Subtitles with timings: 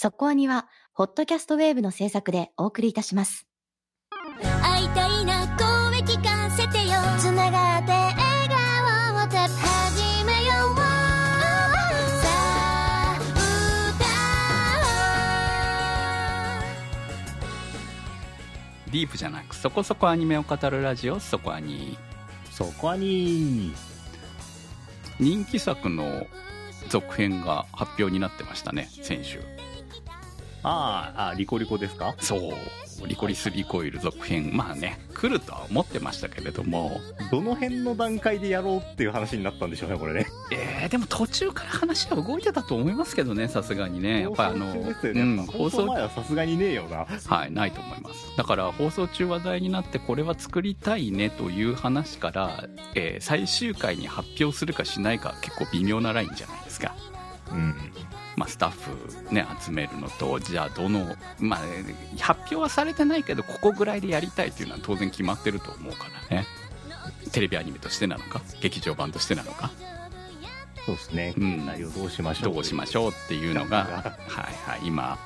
[0.00, 3.48] そこアニは、ホットキャストウェーブの制作でお送りいたします。
[4.62, 6.94] 会いたいな声聞かせてよ。
[7.18, 8.16] つながって笑
[8.48, 10.76] 顔を始めよう。
[10.76, 13.18] さあ
[18.92, 21.98] ディープじゃなくそこそこアニメを語るラジオそこアニ。
[22.52, 23.74] そこに、
[25.18, 26.28] 人気作の
[26.88, 29.57] 続編が発表になってましたね先週
[30.62, 32.14] あーあ、リコリコですか？
[32.20, 32.40] そう
[33.06, 40.26] リコリスリコイル続編まあね来るとは思ってましたけれどもどの辺の段階でやろうっていう話になったんでしょうね、これね。
[40.50, 47.06] えー、でも途中から話は動いてたと思いますけどねさすがにねやっぱりあのうん放送前はさすがにねえよな。
[47.06, 48.36] はい、ないと思います。
[48.36, 52.64] だから放送中話題になってこれは作りたいねという話から、
[52.96, 56.96] えー最終回に発表するかしないか結構微妙なラインじゃないですか。
[57.52, 57.74] うん。
[58.38, 61.60] まあ、スタッフね、集めるのと、じゃあどの、まあ、
[62.20, 66.46] 発表はされてないけど、ここぐらいでやりたいというのは当然決まってると思うからね。
[67.32, 69.70] テレビアニメとしてなのか、劇場版としてなのか、
[70.86, 71.34] そうですね。
[71.36, 72.54] うん内容どうしましょう。
[72.54, 75.18] どうしましょうっていうのが、はいはい、今、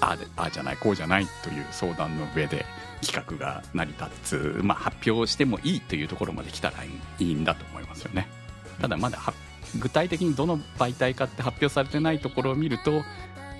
[0.00, 2.64] ああでああじゃない、こうじゃないという相談の上で
[3.02, 8.26] 企画が成り立つ、まあ、発表してもいいというところまで来たらいいんだと思いますよね。
[8.80, 9.32] ただまだは
[9.76, 13.02] 具体的にどの媒体かって発表されてないところを見ると、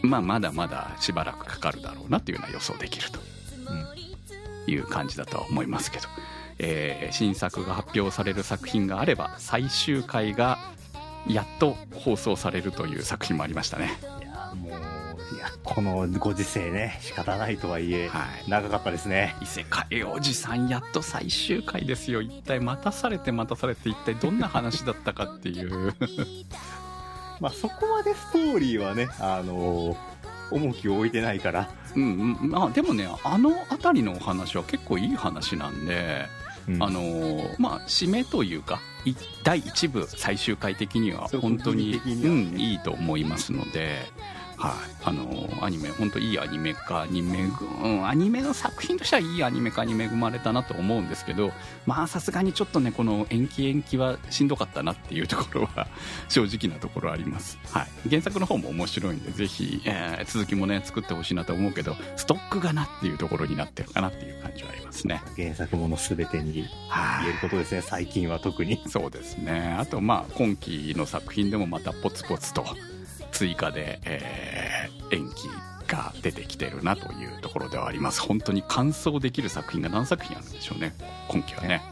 [0.03, 3.21] まあ、まだまだしばらくかかるだろうなというのは予想できると
[3.71, 6.05] うんいう感じだとは思いますけど、
[6.59, 10.59] えー新作が発表される作品があれば最終回が
[11.27, 13.99] やっと放送されるという作品もありましたね。
[14.21, 15.08] いや、もう、
[15.39, 18.51] や、このご時世ね、仕方ないとはいえ、はい。
[18.51, 19.37] 長かったですね。
[19.41, 22.21] 異世界おじさんやっと最終回ですよ。
[22.21, 25.95] 一体待たされて待たされて一体どんな話だったかっていう。
[27.41, 29.97] まあ、そこまでストーリーはね、あの
[30.51, 31.71] 重きを置いてないから。
[31.95, 32.51] うんうん。
[32.51, 36.27] まあでもねあの辺りのお話は結構いい話なんで、
[36.69, 36.83] うん。
[36.83, 42.01] あのーまあ締めというかい第1部最終回的には本当にね。
[42.07, 44.07] うん、いいと思いますので、
[44.59, 44.73] はい。
[45.05, 51.53] あのーアニメ本当いいアニメ化にめぐ、うん、アニメの作品としてはいいアニメ化に恵まれたなと思うんですけど
[51.87, 55.89] まあさすがにちょっとねこの延期延期はしんどかったなっていうところは
[56.29, 65.23] 正直なところあります、はい、原作の方も面白いんでぜひ、えー続きもね作ってほしいなと思うけどストックがなっていうところになってるかなっていう感じはありますね。
[65.37, 67.31] 原作ものすべてに言はい。
[67.31, 68.81] えることですね、最近は特に。
[68.87, 69.77] そうですね。
[69.79, 72.65] あとまあ今期の作品でもまたポツポツと
[73.33, 75.49] 追加で、えー延期
[75.87, 78.21] が出てきてるなというところではあります。
[78.21, 80.93] 本当に完走できる作品が何作品あるんでしょうね。
[81.29, 81.83] 今期はね。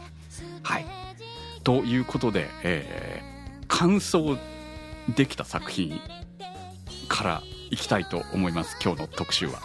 [0.61, 0.85] はい。
[1.63, 3.37] ということで、えー
[3.69, 4.37] 完走
[5.15, 5.99] できた作品
[7.09, 8.77] からいきたいと思います。
[8.81, 9.59] 今日の特集は。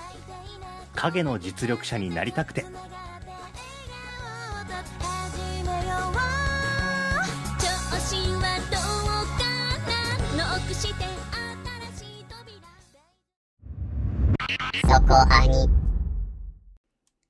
[0.95, 2.65] 影の実力者になりたくて。
[14.93, 15.71] そこアニ。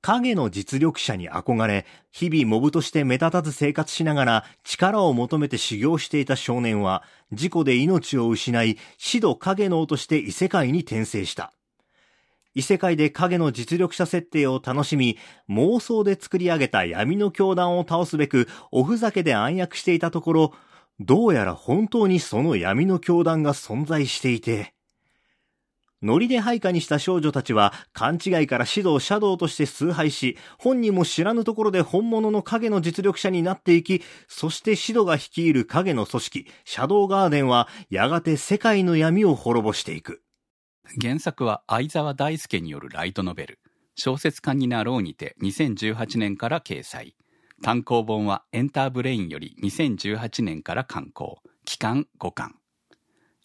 [0.01, 11.53] 影の実力者に憧れ、日々モブとして目立たず生活しながら力を求めて修行していた少年は、事故で命を失い、死度影の王として異世界に転生した。
[12.57, 15.17] 異世界で影の実力者設定を楽しみ、
[15.49, 20.53] 妄想で作り上げた闇の教団を倒すべく、おふざけで暗躍していたところ、
[20.99, 24.72] どうやら本当にその闇の教団が存在していて、
[26.03, 40.23] ノリで配下にした少女たちは勘違いから指導シャドウとして崇拝し、本人も知らぬところで本物の影の実力者になっていき、そしてシドが率いる影の組織、シャドウガーデンはやがて世界の闇を滅ぼしていく。
[41.01, 43.61] 原作は相沢大輔によるライトノベル
[43.95, 47.15] 「小説家になろう」にて2018年から掲載。
[47.63, 51.39] 単行本はエンターブレインより2018年から刊行。
[51.65, 52.62] 期間5巻。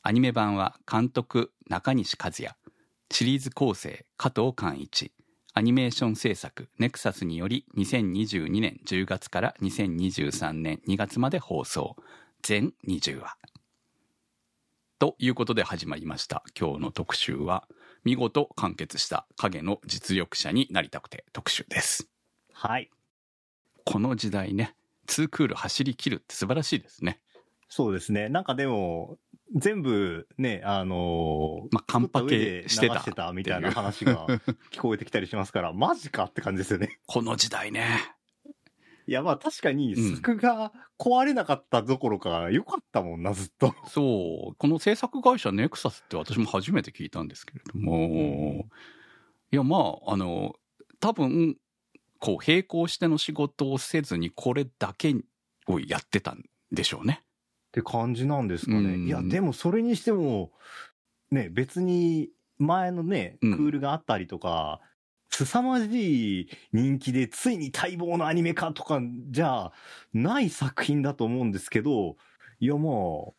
[0.08, 2.56] アニメ版は監督中西和也。
[3.12, 5.12] シリーズ構成加藤寛一。
[5.54, 11.98] アニメーション制作ネクサスにより2022年10月から2023年2月まで放送。
[12.42, 13.36] 全20話
[14.98, 16.42] ということで始まりました。
[16.58, 17.68] 今日の特集は
[18.06, 22.08] 見事完結した影の実力者になりたくて特集です。
[22.54, 22.90] はい。
[23.84, 24.74] この時代ね
[25.06, 27.20] ツークール走り切るって素晴らしいですね。
[27.70, 28.30] そうですね。
[28.30, 29.18] なんかでも、
[29.56, 34.28] 全部ね、あのーまあカンパケしてたてたみたいな話が
[34.72, 37.00] 聞こえてきたりしますから、マジかって感じですよね。
[37.08, 37.88] この時代ね
[39.08, 43.74] いや、まあ確かにうん作が壊れなかったどころか良かったもんな、ずっと。
[43.88, 48.68] そう、この制作会社ネクサスって私も初めて聞いたんですけれども、
[49.52, 50.56] いや、まあ、あの、
[51.00, 51.58] 多分、
[52.20, 55.16] こう、並行しての仕事をせずに、これだけ
[55.68, 57.24] をやってたんでしょうね。
[57.78, 58.78] って感じなんですかね。
[58.78, 60.52] うんいや、でもそれにしても、
[61.30, 64.82] ね、別に前のね、クうんールがあったりとか、
[65.30, 69.72] 凄まじい人気でついに待望のアニメ化とかじゃ
[70.14, 72.16] ない作品だと思うんですけど、
[72.60, 73.34] いやまあ、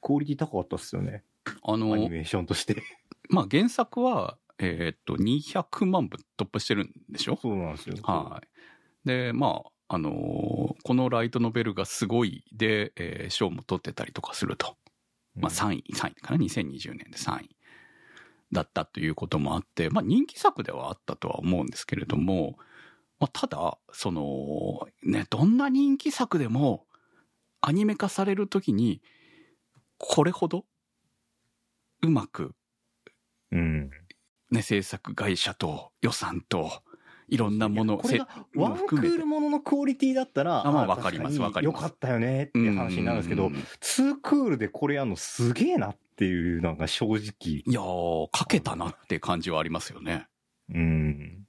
[0.00, 1.24] クオリティ高かったっすよね。
[1.62, 2.82] あのアニ、メーションとして。
[3.28, 7.36] まあ、原作は、えーっと、200万部突破してるんでしょ？
[7.36, 7.96] そうなんですよ。
[8.02, 8.40] は
[9.04, 9.08] い。
[9.08, 14.76] で、まあ、あのーこのライトノベルがすごいで、えー賞も取ってたりとかすると。
[15.36, 17.56] まあ、3位、3位かな、2020年で3位
[18.52, 22.56] だったということもあって、まあ、人気作ではあったとは思うんですけれども、
[23.18, 26.86] まあ、ただ、その、ね、どんな人気作でも、
[27.60, 29.02] アニメ化されるときに、
[29.98, 30.66] これほど、
[32.02, 32.54] うまく、
[33.50, 33.90] うん。
[34.50, 36.82] ね、制作会社と予算と、
[37.28, 47.18] いろんなもの、これがせワンクールもののクオリティだったら、あまあーわかりますわかりますよかったよねっていう話になるんですけど、うんツークールでこれやるのすげえなっていうのが正直。
[47.18, 50.26] いやー、かけたなって感じはありますよね。
[50.72, 51.46] うん。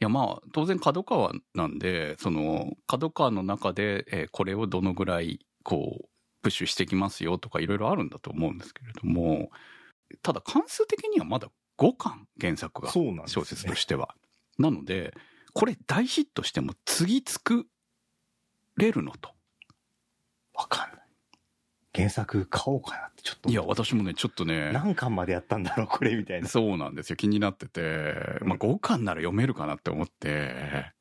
[0.00, 6.08] いやまあ当然角川なんでその角川の中で、えーこれをどのぐらいこう
[6.42, 9.50] プッシュしてきますよとかいろいろあるんだと思うんですけれども
[10.22, 11.48] ただ関数的にはまだ
[11.78, 13.42] 5巻原作がそうなんです、ね。
[13.42, 14.16] 小説としては。
[14.58, 15.14] なので
[15.52, 17.66] これ大ヒットしても次作
[18.76, 19.30] れるのと。
[20.54, 21.02] わかんない。
[21.94, 23.50] 原作買おうかなってちょっと。
[23.50, 26.48] いや私もねちょっとね何巻までやったんだろう、これみたいな。
[26.48, 27.80] そうなんですよ気になってて、
[28.42, 30.92] まあ、5巻なら読めるかなって思って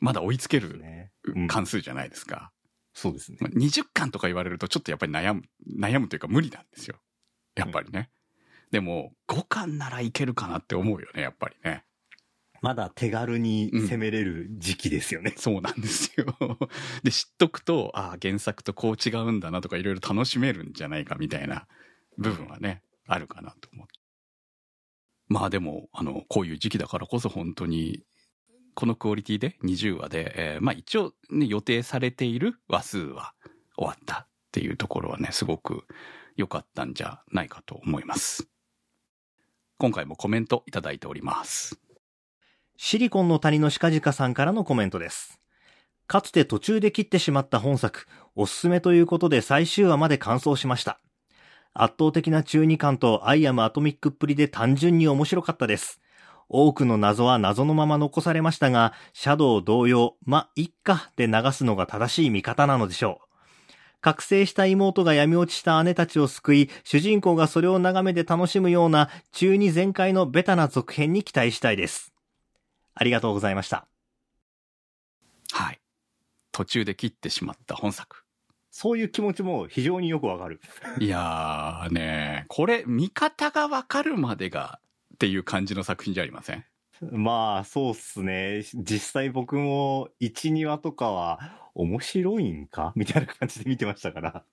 [0.00, 0.82] まだ追いつける
[1.48, 2.52] 関数じゃないですか。
[2.92, 3.38] そうですね。
[3.40, 5.42] まあ20巻とか言われるとちょっとやっぱり悩む、
[5.80, 6.96] 悩むというか無理なんですよ。
[7.54, 8.10] やっぱりね。
[8.70, 11.84] でも、5巻ならいけるかなって思うよね、やっぱりね。
[12.60, 15.34] まだ手軽に攻めれる時期ですよね。
[15.36, 16.36] そうなんですよ。
[17.02, 21.66] で、知っとくと、ああ、原作とこう違うんだなとかいろいろ楽しめるんじゃないかみたいな
[22.16, 23.92] 部分はね、あるかなと思って。
[25.28, 28.02] まあでも、あの、こういう時期だからこそ本当に、
[28.74, 33.34] このクオリティで20話で、えーまあ一応ね、予定されている話数は
[33.76, 35.84] 終わったっていうところはね、すごく
[36.36, 38.48] 良かったんじゃないかと思います。
[39.78, 41.78] 今回もコメントいただいております。
[42.80, 45.40] シリコンの谷の鹿鹿さんからのコメントです。
[46.06, 51.00] かつて途中で切ってしまった本作、おすすめということで最終話まで完走しました。
[51.74, 56.00] 圧倒的な中二感とアイアムアトミックっぷりで単純に面白かったです。
[56.48, 63.28] 多くの謎は謎のまま残されましたが、シャドウ同様、ま、いっかで流すのが正しい見方なのでしょう。
[64.00, 72.14] 覚醒した妹が闇落ちした姉たちを救い、主人公がそれを眺めて楽しむような中二全開のベタな続編に期待したいです。
[73.00, 73.86] ありがとうございました。
[75.52, 75.80] はい。
[76.50, 78.24] 途中で切ってしまった本作。
[78.72, 80.60] そういう気持ちも非常によくわかる。
[80.98, 84.80] いやーね、これ、見方がわかるまでが
[85.14, 86.64] っていう感じの作品じゃありません？
[87.12, 88.64] まあ、そうっすね。
[88.74, 92.92] 実際僕も1、2話とかは面白いんか？
[92.96, 94.44] みたいな感じで見てましたから。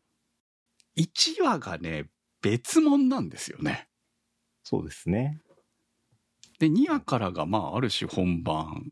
[0.97, 2.09] 1話がね、
[2.43, 3.89] 別物なんですよね。
[4.63, 5.41] そうですね。
[6.59, 8.91] で、2話からが、まあ、ある種本番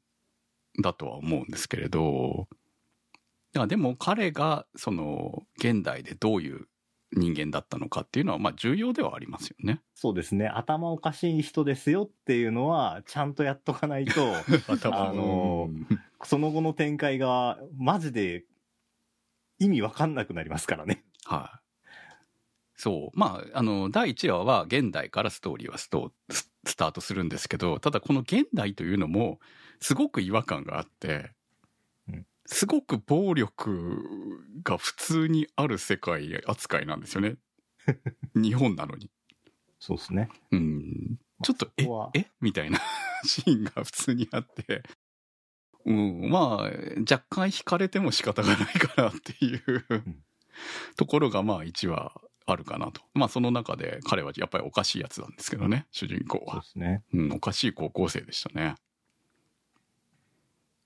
[0.81, 2.47] だとは思うんですけれど、
[3.67, 6.67] でも彼が、その、現代でどういう
[7.11, 9.81] 人間だったのかっていうのは、まあ、重要ではありますよね。
[9.93, 10.47] そうですね。
[10.47, 14.33] 頭おかしい人ですよっていうのは、ちゃんとやっとかないと、
[14.91, 15.69] あの
[16.23, 18.45] その後の展開が、マジで
[19.59, 21.05] 意味わかんなくなりますからね。
[21.25, 21.59] はい。
[22.75, 23.19] そう。
[23.19, 29.39] まあ、あの、第1話は現代からストーリーはストススタートするんですけど、ただこの現代というのも、
[29.79, 31.31] すごく違和感があって
[32.07, 33.97] うん、すごく暴力
[34.63, 37.35] が普通にある世界扱いなんですよね。
[38.35, 39.09] 日本なのに。
[39.79, 40.29] そうですね。
[40.51, 41.19] うん。
[41.43, 42.27] ちょっと、えここは、え？
[42.39, 42.79] みたいな
[43.25, 44.83] シーンが普通にあって、
[45.85, 46.61] うん、まあ、
[47.01, 50.23] 若干惹かれても仕方がないかなっていう、ん
[50.95, 53.01] ところが、まあ、1話あるかなと。
[53.13, 56.67] まあ、その中で彼はやっぱりおかしいやつなんですけどね、主人公そうはで。
[56.67, 57.03] すね。
[57.13, 58.75] うん、おかしい高校生でしたね。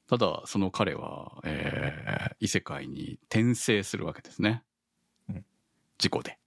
[0.08, 4.64] ただ、その彼は、えー異世界に転生するわけですね。
[5.30, 5.46] うん
[5.98, 6.38] 事故で。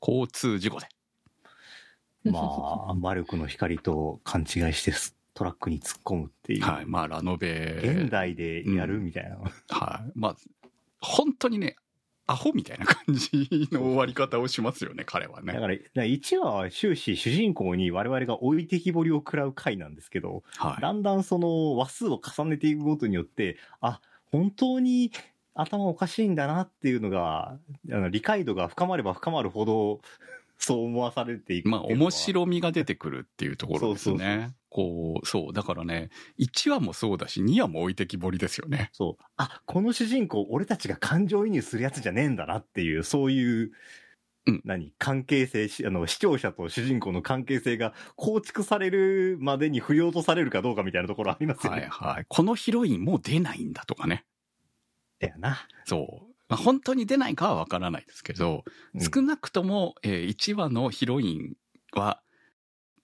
[0.00, 0.86] 交通事故で。
[2.30, 4.92] まあ、魔力の光と勘違いして
[5.34, 6.64] トラックに突っ込むっていう。
[6.64, 6.86] はい。
[6.86, 7.80] まあ、ラノベ。
[7.82, 9.38] 現代でやるみたいな。
[9.68, 10.12] はい。
[10.14, 10.36] まあ、
[11.00, 11.76] 本当にね、
[12.30, 15.52] アホみたいな感じの終わり方をしますよね、彼はね。
[15.52, 20.80] だから、1話は終始主人公に我々が置いてきぼりを食らう回なんですけど、はい。
[20.80, 25.10] だんだんその話数を重ねていくことによって、あ、本当に
[25.54, 27.58] 頭おかしいんだなっていうのが、
[27.90, 30.00] あの理解度が深まれば深まるほど、
[30.60, 34.54] そう思わされていくまあ、面白みが出てくるっていうところですね。
[34.68, 35.52] こう、そう。
[35.54, 38.90] だからね、1話もそうだし、2話も置いてきぼりですよね。
[38.92, 39.24] そう。
[39.36, 43.70] あ、この主人公、俺たちが感情移入するやつじゃねえんだなっていう、そういう、
[44.46, 44.92] うん何？
[44.98, 51.88] 関係性し、あの、視聴者と主人公の関係性が構築されるまでに振り落とされるかどうかみたいなところありますよね。
[51.90, 52.26] はいはい。
[52.28, 54.24] このヒロインもう出ないんだとかね。
[55.20, 55.66] だよな。
[55.84, 56.29] そう。
[56.50, 58.64] まあ、本当に出ないかはわからないですけど、
[58.94, 61.54] うん少なくとも、えー1話のヒロイン
[61.92, 62.20] は、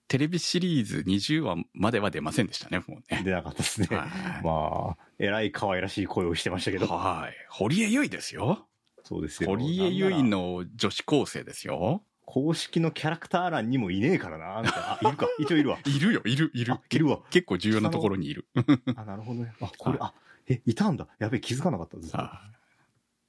[0.09, 3.23] テレビシリーズ20話までは出ませんでしたね、もうね。
[3.25, 3.89] 出なかったですね。
[3.91, 4.09] はい
[4.45, 6.87] まあ、えらい可愛らしい声をしてましたけど。
[6.87, 7.35] はい。
[7.51, 8.67] 堀江由衣ですよ。
[9.05, 9.51] そうですよ。
[9.51, 12.03] 堀江由衣の女子高生ですよ。
[12.25, 14.63] 公式のキャラクター欄にもいねえからな。
[14.63, 15.29] なあ、いるか。
[15.39, 15.79] 一応いるわ。
[15.85, 16.81] いるよ、いる、いるあ。
[16.91, 17.21] いるわ。
[17.31, 18.49] 結構重要なところにいる。
[18.97, 19.53] あ、なるほどね。
[19.61, 20.13] あ、これ、あ、
[20.49, 21.07] え、いたんだ。
[21.19, 22.15] やべえ、気づかなかったです。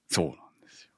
[0.10, 0.92] はいそうなんですよ。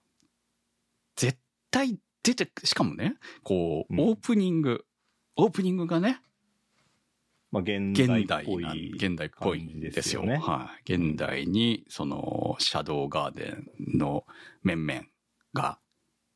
[1.16, 1.40] 絶
[1.72, 4.86] 対出て、しかもね、こう、うんオープニング、
[5.36, 6.22] オープニングがね、
[7.52, 8.94] まあ、現代現代っぽい。
[8.94, 10.94] 現代っぽいんですすよねはい。
[10.94, 14.26] 現代に、その、シャドウガーデンの
[14.62, 15.02] 面々
[15.54, 15.80] が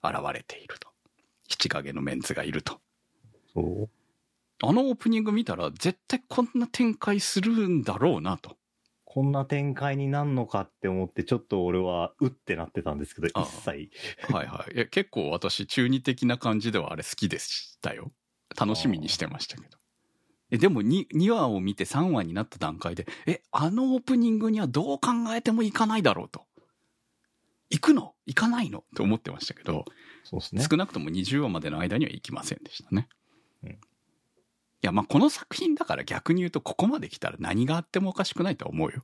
[0.03, 0.89] 現れていると。
[1.47, 2.79] 七影のメンツがいると。
[3.53, 3.89] そう。
[4.65, 8.57] あのオープニング見たら、絶対こんな展開するんだろうなと。
[9.13, 13.91] こんな展開になんのかって思って、ちょっと俺は、うってなってたんですけど、一切。
[14.33, 14.75] はいはい。
[14.75, 18.11] いや結構私、中二的な感じではあれ好きでしたよ。
[18.59, 19.77] 楽しみにしてましたけど。
[20.49, 26.47] えでも 2, 2話を見て3話になった段階で、え、あのオープニングにはどう考えてもいかないだろうと。
[27.69, 28.15] 行くの？
[28.25, 28.83] 行かないの？
[28.95, 29.85] と思ってましたけど、
[30.23, 30.65] そうですね。
[30.67, 33.07] 少なくとも20話までの間には行きませんでしたね。
[33.63, 33.77] うんい
[34.85, 39.03] や、まあこの作品だから逆に言うとここまで来たら何があってもおかしくないとは思うよ。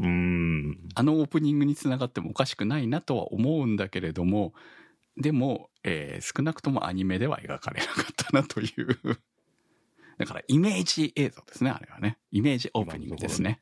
[0.00, 0.88] うーん。
[0.94, 4.52] あのオープニングにつながってもおかしくないなとは思うんだけれども、
[5.16, 8.98] でも、えー少なくともアニメでは描かれなかったなという。
[10.18, 12.18] だからイメージ映像ですね、あれはね。
[12.30, 13.60] イメージオープニングですね。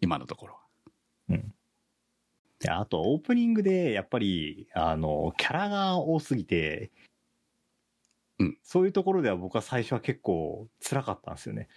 [0.00, 0.60] 今のところは。
[2.60, 6.90] であと、オープニングで、やっぱり、あの、キャラが多すぎて、
[8.38, 11.68] うんそういうところでは僕は最初は結構辛かったんですよね。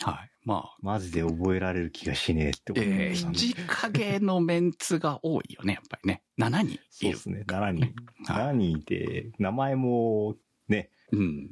[0.00, 0.30] はい。
[0.44, 3.54] まあ、マジで覚えられる気がしねえって思ってえー、ましたね七
[3.92, 6.22] 影のメンツが多いよね、やっぱりね。
[6.38, 6.78] 7人いうる。
[6.90, 7.44] そですね。
[7.46, 7.80] 7人。
[7.80, 7.94] はい
[8.26, 10.36] 7人いて、名前も、
[10.68, 11.48] ね、うん。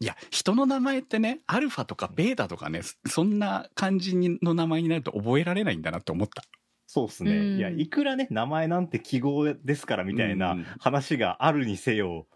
[0.00, 6.42] いや、人の名前ってね、アルファとかベータとかね、そんな感じの名前になると覚えられないんだなって思った。
[6.86, 7.36] そうですね。
[7.36, 12.26] うんいや、いくらね、名前なんて記号ですからみたいなうん話があるにせよ、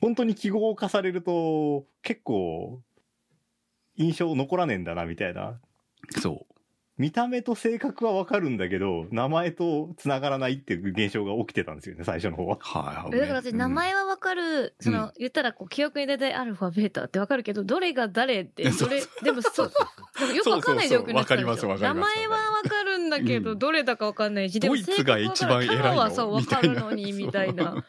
[0.00, 2.80] 本当に記号化されると、結構、
[3.96, 5.60] 印象残らねえんだな、みたいな。
[6.20, 6.54] そう。
[6.96, 12.58] 見た目と性格はわかるんだけど、名前と繋がらないっていう現象が起きてたんですよね、最初の方は。
[12.60, 13.10] はい。
[13.10, 19.72] だから私、名前はわかる、その、言ったら、こう、記憶に出てアルファ、ベータってわかるけど、どれが誰って、それ、でも、そう、
[20.18, 21.48] でもよくわかんない状況になってたんですよ。
[21.48, 25.96] そうそうそうわかりますわかります名前はわかるんだけど、うんどれだかわかんないし、でもドイツが一番偉いの？
[25.96, 27.82] はそう、わかるのに、みたいな。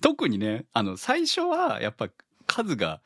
[0.00, 2.08] 特にね、あの、最初はやっぱ
[2.46, 3.00] 数が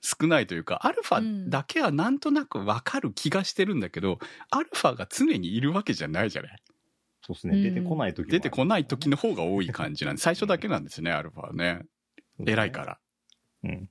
[0.00, 4.18] 少ないというか、アルファだけはなんとなくわかる気がしてるんだけど、
[4.50, 6.62] アルファが常にいるわけじゃないじゃない？
[7.22, 7.56] そうですね。
[7.56, 11.82] うん出てこない時もある出てこない時の方が多い感じなんで、最初だけなんですね、アルファはね。
[12.44, 12.98] 偉いから。
[13.64, 13.90] うん。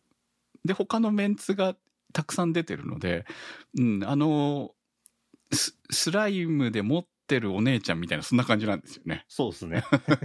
[0.64, 1.76] で、他のメンツが
[2.14, 3.26] たくさん出てるので、
[3.78, 4.72] うん、あの、
[5.52, 9.26] ススライムで持ってるお姉ちゃんみたいな、そんな感じなんですよね。
[9.28, 9.84] そうですね。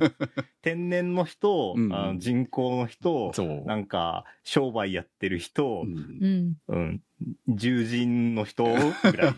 [0.63, 3.65] 天然の人、うんあの人工の人、そう。
[3.67, 7.01] なんか、商売やってる人う、んうん。
[7.49, 8.65] うん、獣人の人
[9.11, 9.35] ぐらい。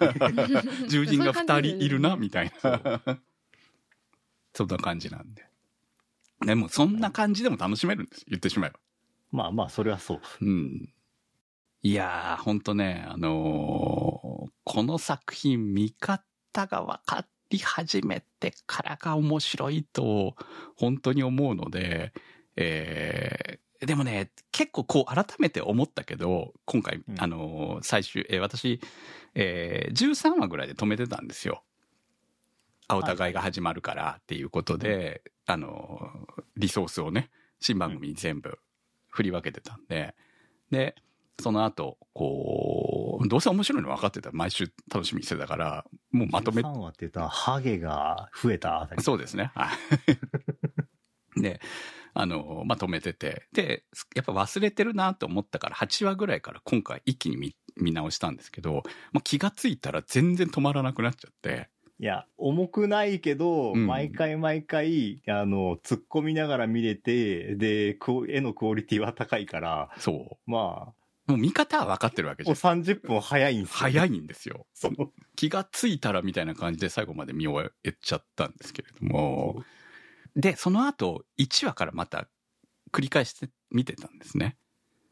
[0.88, 3.00] 獣人が二人いるな、みたいな。
[4.54, 5.46] そんな感じなんで。
[6.44, 8.24] でも、そんな感じでも楽しめるんです。
[8.28, 8.80] 言ってしまえば。
[9.30, 10.20] まあまあ、それはそう。
[10.40, 10.92] うん。
[11.84, 16.22] いやー、ほんとね、あのーこの作品、見方
[16.66, 20.34] が分かり始めてからが面白いと、
[20.76, 22.12] 本当に思うので、
[22.56, 27.20] えーでもね、結構こう改めて思ったけど、今回、うん。
[27.20, 28.80] あのー最終、えー私、
[29.34, 31.64] えー13話ぐらいで止めてたんですよ。
[32.86, 37.30] あお互いが始まるからっていうことで、あのーリソースをね、
[37.60, 38.58] 新番組に全部
[39.08, 40.14] 振り分けてたんで、
[40.70, 40.94] で、
[41.40, 42.81] その後、こう、
[43.26, 49.02] どうせ面白いの分かってたら毎週楽しみにしてたから、もうまとめ3話って言ったら、ハゲが増えたあたり。
[49.02, 49.50] そうですね。
[49.54, 49.70] は
[51.36, 51.40] い。
[51.40, 51.60] で、
[52.14, 53.48] あの、まとめてて。
[53.52, 61.70] で、やっぱ忘れてるなと思ったから、8話ぐらいから今回一気に見見直したんですけど、まあ、気がついたら全然止まらなくなっちゃって。
[61.98, 67.96] いや、重くないけど、うん毎回毎回、あの、突っ込みながら見れて、で、
[68.28, 71.01] 絵のクオリティは高いから、そまう。
[71.26, 72.52] もう見方は分かってるわけじゃ。
[72.52, 74.08] うん30分早いんですよ、早い。
[74.08, 74.66] いんですよ。
[74.74, 74.92] そう。
[75.36, 79.62] 気がついたらみたいな感じで最後まで見終えちゃったんですけれども。
[80.34, 82.28] で、その後、1話からまた
[82.92, 84.56] 繰り返して見てたんですね。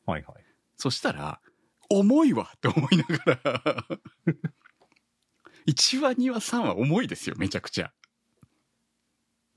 [0.06, 0.44] はいはい。
[0.76, 1.40] そしたら、
[1.88, 3.86] 重いわって思いながら、
[5.66, 7.92] 1話、2話、3話重いですよ、めちゃくちゃ。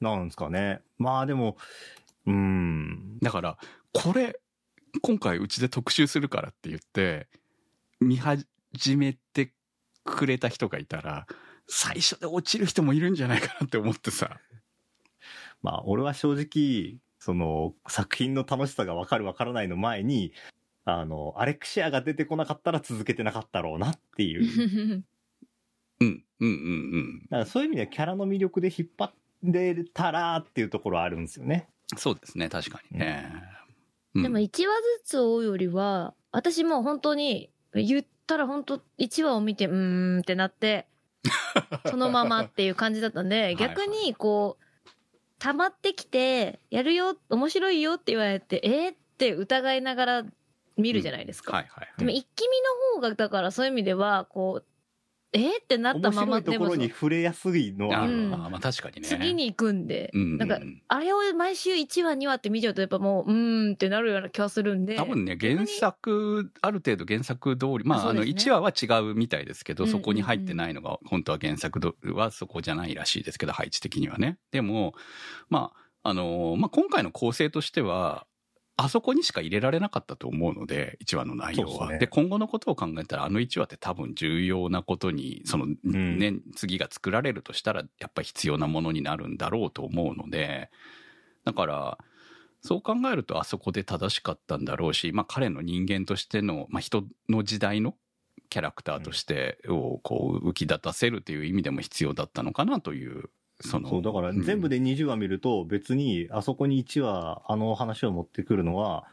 [0.02, 0.82] なんですかね。
[0.98, 1.58] まあでも、
[2.26, 3.20] うーん。
[3.22, 3.58] だから、
[3.94, 4.40] これ、
[5.02, 7.28] 今回うちで特集するからって言って、
[8.00, 8.46] 見始
[8.96, 9.54] めて
[10.04, 11.28] くれた人がいたら、
[11.68, 14.40] 最初で落ちる人もいるんじゃないかなって思ってさ。
[15.62, 20.34] まあ、俺は正直、その、作品の楽しさがわかるわからないの前に、
[20.86, 24.44] あの、アレクシアが出てこなかったら続けてなかったろうなっていう。
[26.02, 27.22] うん、うん、うん、うん。
[27.24, 29.14] だからそういう意味ではキャラの魅力で引っ張っ
[29.52, 31.70] てたらっていうところはあるんですよね。
[31.96, 33.32] そうですね、確かにね。
[34.16, 40.88] でもうん1話ずつ追うよりは、私もう本当に、言ったら本当1話を見て、うーんってなって、
[41.90, 44.64] そのままっていう感じだったんで、はい逆にこう、
[45.40, 50.26] 溜まってきて、やるよ、面白いよって言われて、えー、って疑いながら
[50.78, 51.66] 見るじゃないですか。
[51.98, 52.48] でも一気見
[52.94, 54.66] の方が、だからそういう意味では、こう、
[55.34, 58.00] えー、ってなったままでもいところに触れやすいのは。
[58.00, 58.34] ああるうん。
[58.34, 59.08] ーまあ確かにね。
[59.08, 64.96] 次に行くんで、うん、なんか、あれを毎週1話2話って見ちゃうとやっぱもう、うーんってなるような気がするんで。
[64.96, 68.52] 多分ね、原作、ある程度原作通り、まあ、あの、そうですね。
[68.52, 74.38] 1話は違うみたいですけど、そこに入ってないのが、本当は原作どはそこじゃないらしいですけど、配置的にはね。
[74.52, 74.94] でも、
[75.50, 75.72] ま
[76.04, 78.28] あ、あの、まあ、今回の構成としては、
[78.76, 81.88] あそこにしか入れられなかったと思うので、1話の内容は。
[81.90, 82.08] でね。
[82.08, 85.78] 今後のことを考えたら、あの1話って多分重要なことに、その、ん。
[86.18, 90.72] ね、次が作られるとしたら、やっぱり必要なものになるんだろうと思うので、
[91.46, 91.98] だから、
[92.62, 97.96] そう考えるとあそこで正しかったんだろうし、まあ彼の人間としての、まあ人の時代の
[98.50, 103.90] キャラクターとしてをこう浮き立たせるという意味でも必要だったのかなという、その。
[103.90, 109.08] そう、だから全部で、で20話見ると別にあそこに1話あの話を持ってくるのは、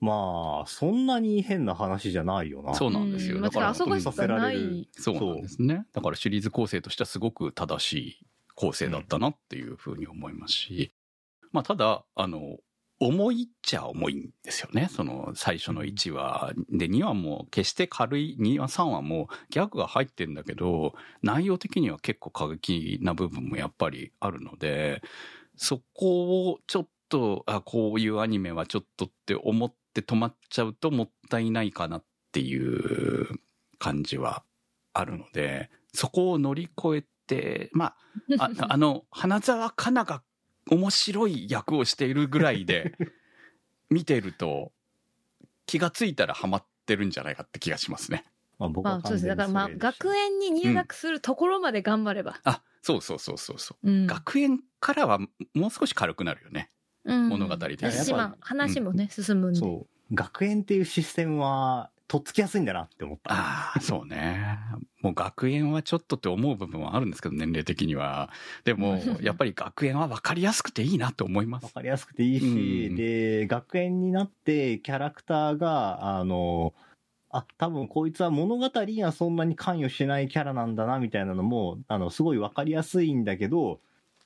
[0.00, 2.74] まあ、そんなに変な話じゃないよな。
[2.74, 3.36] そうなんですよ。
[3.36, 4.88] うんだからあそこしかない。
[4.92, 5.86] そうなんですね。
[5.92, 10.94] だからシリーズ構成としてはすごく正しい構成だったなっていうふうに思いますし、
[11.52, 12.58] まあただ、あの、
[13.00, 14.88] 重いっちゃ重いんですよね。
[14.90, 16.52] その最初の1話。
[16.68, 25.02] で、2話も決して軽い、2話、3話もギャグが入ってんだけど、内容的には結構過激な部分もやっぱりあるので、
[25.56, 33.28] そこをちょっと、あ、こういうアニメはちょっとって思って止まっちゃうともったいないかなっていう
[33.78, 34.44] 感じは
[34.92, 37.96] あるので、そこを乗り越えて、まあ、
[38.38, 40.22] ああの、花澤香菜が
[40.70, 42.94] 面白い役をしているぐらいで、
[43.90, 44.72] 見てると、
[45.66, 48.24] 気がついたらハマってるんじゃないかって気がしますね。
[48.58, 49.26] まあ僕はまあそうです。
[49.26, 52.40] だからまあ、学園に入学するところまで頑張れば。
[52.44, 53.90] あ、そうそうそうそうそう。
[53.90, 54.06] うん。
[54.06, 55.18] 学園からは
[55.54, 56.70] もう少し軽くなるよね。
[57.04, 59.60] うん物語的にだしまあ話もね、進むんで。
[59.60, 60.14] そう。
[60.14, 63.32] 学園っていうシステムは、とっつきやすいんだなって思った。
[63.32, 64.58] ああ、そうね。
[65.00, 68.30] もう学園はちょっとって思う部分はあるんですけど、年齢的には。
[68.64, 71.66] でも、やっぱり学園は分かりやすくていいなと思います。
[71.66, 76.74] わかりやすくていいし、うんで、学園になってキャラクターが、あの、
[77.30, 83.78] あ、多分こいつは物語にはそんなに関与しないキャラなんだな、みたいなのも、あの、すごいわかりやすいんだけど、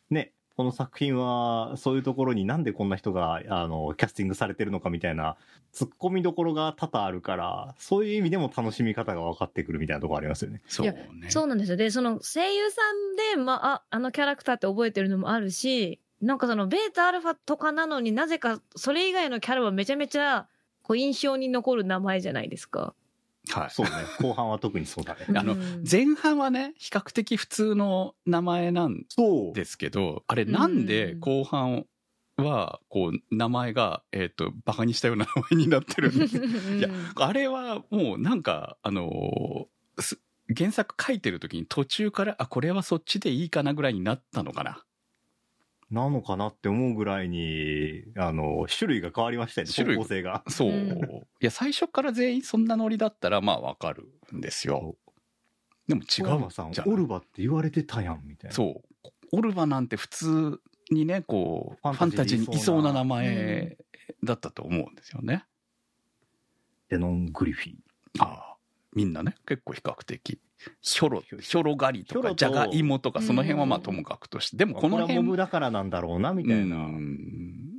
[0.09, 5.37] ね、この作品はそういうところになんでこんな人が、あの、キャスティングされてるのかみたいな、
[5.73, 10.63] 突っ込みどころが多々あるから、そういう意味でも楽しみ方が分かってくるみたいなところありますよね。
[10.69, 11.03] そういね。
[11.29, 11.77] そうなんですよ。
[11.77, 20.47] で、その声優さんで、まあ、あ、あのキャラクターって覚えてるのもあるし、なんかそのベータアルファとかなのになぜかそれ以外のキャラはめちゃめちゃ
[20.83, 22.95] こう印象に残る名前じゃないですか。
[23.51, 23.71] はい。
[23.71, 23.93] そうね。
[24.21, 25.27] 後半は特にそうだね。
[25.37, 29.05] あのうん前半はね、比較的普通の名前なん。
[29.55, 31.87] ですけど、あれなんで後半
[32.37, 36.37] は、こう、名前が、えっ、と、バカにしたような名前になってるんです？
[36.79, 40.19] いやあれはもうなんか、あのーす
[40.55, 44.85] 原作書いてる時に途中から、あ、これはそっちでいいかなぐらいになったのかな。
[45.95, 50.45] なのかなって思うぐらいに、あの、種類が変わりましたよね、種類方向性が。
[50.49, 50.71] そう。
[50.71, 50.89] うん
[51.41, 54.97] いや、最初から全員そんなノリだったら、まあわかるんですよ。
[55.87, 58.55] でも違う小山さんじゃ、んオルバって言われてたやん、みたいな。
[58.55, 59.09] そう。
[59.33, 63.77] オルバなんて普通にね、こう、フファンァンタジタジーにいそうなーにいそうな名前
[64.25, 65.45] だったと思うんですよね。
[66.89, 67.75] デノン・グリフィー。
[68.19, 68.54] ああ。
[68.95, 70.41] みんなね、結構比較的。
[70.81, 76.77] ヒョロ、ヒョロ狩りとか、ヒョロとジャガイモとか、その辺はまあうんともかくとして、でもこの辺ブだからなんだろうな、みたいな。
[76.77, 77.75] うん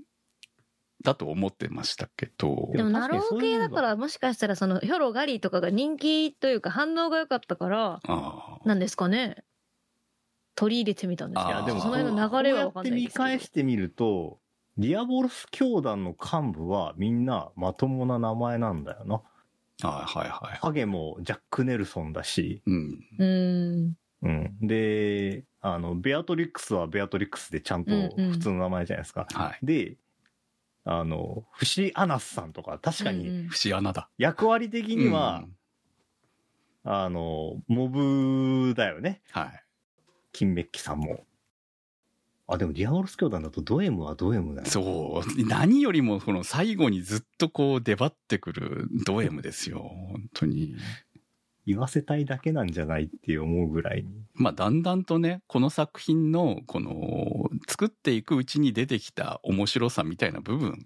[1.05, 8.01] だと思ってましたけどでも、なろう系だから、もしかしたら、その、ヒョロガリとかが人気というか、反応が良かったから、
[8.65, 9.43] なんですかね。
[10.55, 13.23] 取り入れてみたんですけど、でもその辺の流れはわかんないですけど。
[13.23, 14.39] こうやって見返してみると、
[14.77, 19.21] ディアボロス教団の幹部はみんなまともな名前なんだよな。
[19.81, 20.57] はいはいはい。
[20.61, 22.99] ハゲもジャック・ネルソンだし、うん。
[23.19, 23.93] うーん。
[24.21, 24.57] うん。
[24.67, 29.27] で、あの、ベアトリックスはベアトリックスでちゃんとうんうん普通の名前じゃないですか。
[29.33, 29.65] はい。
[29.65, 29.97] で、
[30.85, 34.09] あの、フシ・アナスさんとか、確かにうんうん節穴だ。
[34.17, 35.55] 役割的には、うん
[36.87, 39.23] あの、モブだよね。
[39.31, 39.63] はい。
[40.31, 41.25] 金メッキさんも。
[42.47, 44.67] あ、でもディアボロス教団だとド M はド M だよ。
[44.67, 45.47] そう。
[45.47, 49.79] 何よりも、この最後にずっとこう出張ってくるド M ですよ。
[49.79, 50.75] 本当に。
[51.65, 54.09] 言わせたいだけなんじゃないって思うぐらいに。
[54.35, 60.85] まあ、だんだんとね、この作品の、この、作っていくうちに出てきた面白さみたいな部分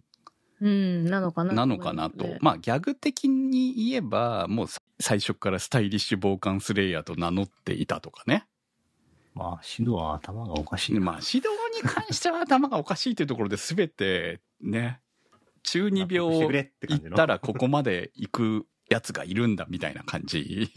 [0.61, 1.53] うん、なのかな。
[1.53, 2.25] なのかなと。
[2.25, 8.45] ねまあ、ギャグ的に言えば、もうさ最初からスタイリッシュ傍観スレイヤーと名乗っていたとかね。
[9.33, 10.99] まあ、シドは頭がおかしいな。
[10.99, 14.99] まあ、指導に関しては頭がおかしいというところで全てね、
[15.63, 20.71] 中二病行ったらここまで行くやつがいるんだみたいな感じ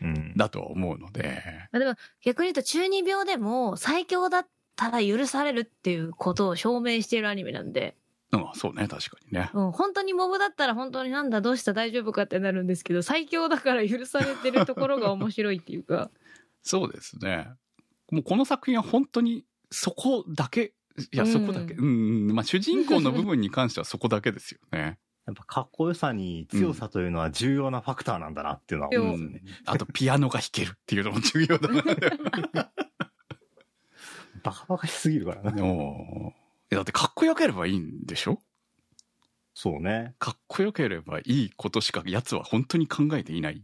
[0.00, 0.32] うん。
[0.36, 1.42] だとは思うので。
[1.72, 7.96] まあでも逆に言うと中二病でも最強だったら許されるっていうことを証明しているアニメなんで、
[8.32, 9.50] うん、そうね、確かにね。
[9.52, 16.10] うん、本当にモブだったら本当になんだどうした大丈夫かってなるんですけど、最強だから許されてるところが面白いっていうか。
[16.62, 17.50] そうですね。
[18.12, 20.74] もうこの作品は本当にそこだけ、
[21.12, 24.98] いや、うんそこだけ、うん、うんまあ主人公の部分に関してはそこだけですよね。
[25.24, 29.56] やっぱかっこよさに強さというのは重要なファクターなんだなっていうのは思うんですよね。
[29.66, 31.82] あと、ピアノが弾けるっていうのも重要だな。
[34.42, 35.52] バカバカしすぎるからな。
[36.70, 38.40] だってかっこよければいいんでしょ？
[39.54, 40.16] そうね。
[40.18, 43.58] かっこよければいいことしか奴は本当に考えていない。
[43.58, 43.62] い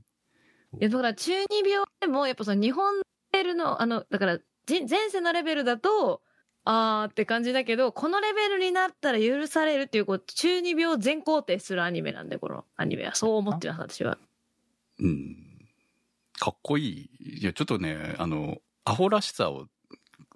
[0.79, 3.03] や、だから中二病でもやっぱその日本レ
[3.33, 6.23] ベルの、あの、だからじ前世のレベルだと、
[6.65, 13.15] あーって感じだけど、このレベルになったら許されるっていう、こう、中二病全肯定するアニメなんで、このアニメは。
[13.15, 14.19] そう思ってます、私は。
[14.99, 15.37] うん。
[16.39, 17.39] かっこいい。
[17.41, 19.67] いや、ちょっとね、あの、アホらしさを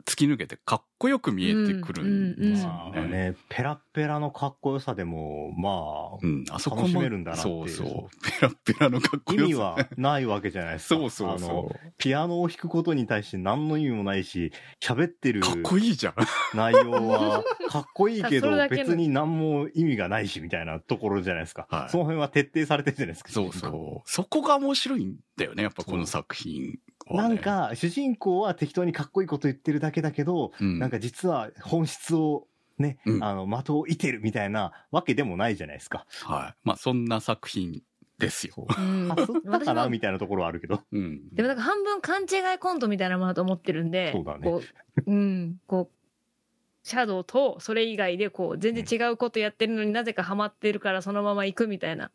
[0.06, 3.08] 突き抜けてかっこよく見えてくるんですよまあね。
[3.08, 6.82] ね、ペラッペラのかっこよさでも、まあ、うん、あそこも。
[6.82, 8.30] 楽しめるんだなっていうそうそう。
[8.30, 9.44] ペラッペラのかっこよさ。
[9.44, 10.94] 意味はないわけじゃないですか。
[10.96, 15.42] そうそうあの、そピアノを弾くことに対して何の意味もないし、喋ってるう。
[15.42, 16.14] かっこいいじゃん。
[16.54, 21.66] 内容はかっこいいけど 別に何も意味がないしみたいなところじゃないですか。
[21.70, 23.32] はいその辺は徹底されてるじゃないですか。
[23.32, 24.10] そうそう。
[24.10, 26.78] そこが面白いんだよね、やっぱこの作品。
[27.10, 32.46] なん、か、主人公は適当にかっこいいこと言ってるだけだけど、うん、なんか実は本質を
[32.78, 36.06] ね、うんあの、的を射てるみたいなわけでもないじゃないですか。
[36.24, 36.54] はい。
[36.64, 37.82] まあ、そんな作品
[38.18, 38.54] ですよ。
[38.56, 40.80] うんかすったかなみたいなところはあるけど。
[40.92, 41.28] うん。
[41.32, 44.62] でもなんか半分勘違いコントみたいなものだと思ってるんで、そうだねこ
[45.06, 52.10] う、うん、こう、シャドウとそれ以外でこう、全然違うことやってるのになぜかハマってるからそのまま行くみたいな。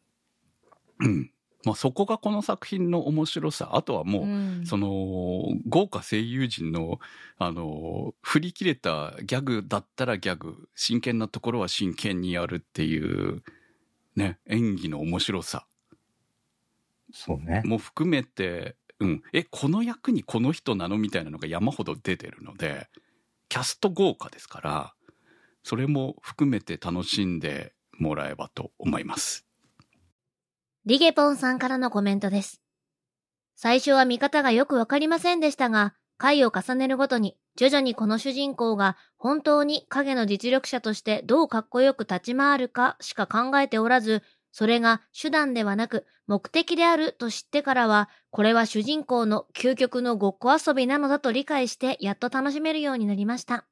[1.00, 1.32] うん。
[1.68, 3.72] まあ、そこがこの作品の面白さ。
[3.74, 7.00] あとはもう、んその、豪華声優陣の、
[7.38, 13.44] あの、振り切れたギャグだったらギャグ、真剣なところは真剣にやるっていう、
[14.16, 15.68] ね、演技の面白さ
[17.12, 17.62] そうね。
[17.66, 22.88] も含めて、うん、え、この役にこの人なのみたいなのが山ほど出てるので、
[23.50, 24.94] キャスト豪華ですから、
[25.64, 29.47] それも含めて楽しんでもらえばと思います。
[30.88, 32.62] リゲポンさんからのコメントです。
[33.58, 44.24] 最初は見方がよくわかりませんでしたが、回を重ねるごとに、徐々にこの主人公が本当に影の実力者としてどうかっこよく立ち回るかしか考えておらず、
[44.54, 53.66] それが手段ではなく目的であると知ってからは、これは主人公の究極のごっこ遊びなのだと理解してやっと楽しめるようになりました。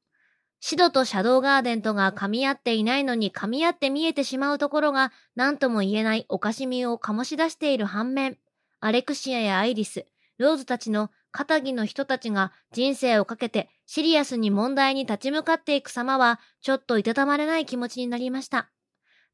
[0.60, 8.38] シドとシャドウガーデンとが噛み合っていないのに噛み合って見えてしまうところが何とも言えないおかしみを醸し出している反面、
[8.80, 10.06] アレクシアやアイリス、
[10.38, 18.70] ローズたちの片木の人たちが人生をかけてシリアスに問題に立ち向かっていく様は、ちょっといたたまれない気持ちになりました。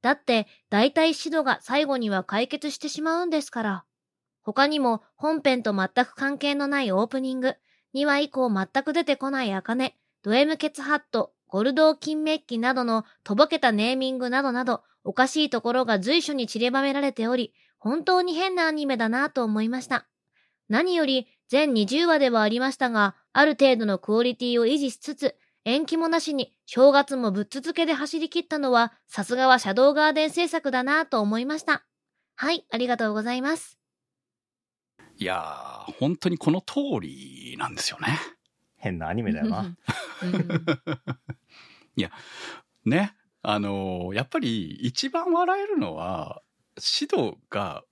[0.02, 3.84] だって、大体指導が最後には解決してしまうんですから。
[4.42, 7.54] 他にも本編と全く関係のないオープニング、
[7.94, 20.06] 2話以降全く出てこない茜、ド M ケツハット、ゴルドー金メッキなどのとぼけたネーミングなどなど、おかしいところが随所に散りばめられており、本当に変なアニメだなと思いました。
[20.68, 31.84] 何より、全20話ではありましたが、ある程度のクオリティを維持しつつ、延期もなしに正月もぶっ続けで走り切ったのは、さすがはシャドウガーデン制作だなと思いました。
[32.36, 33.78] はい、ありがとうございます。
[35.18, 38.18] いやー、本当にこの通りなんですよね。
[38.82, 39.76] 変なアニメだよな。
[40.22, 42.10] うん
[42.84, 43.14] ね。
[43.42, 46.42] あのーやっぱり一番笑えるのは、
[46.76, 47.84] 指導が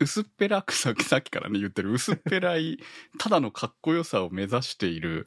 [0.00, 2.80] 薄っぺらくささっきからね言ってる薄っぺらい、
[3.18, 5.26] ただのかっこよさを目指している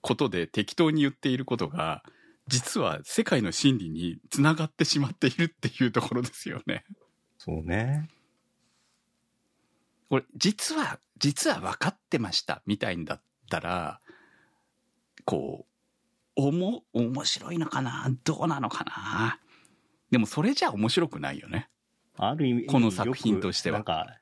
[0.00, 2.04] ことで適当に言っていることが、
[2.46, 6.84] 実は世界の真理につながってしまっているっていうところですよね。
[7.38, 8.08] そうね。
[10.08, 14.00] これ、実は、実は分かってました、みたいんだったら、
[15.26, 15.66] こ
[16.38, 18.10] う、おも、面白いのかな？
[18.24, 19.38] どうなのかな？
[20.10, 21.68] でもそれじゃ面白くないよね。
[22.16, 24.14] ある意味、この作品としてはよくなんか、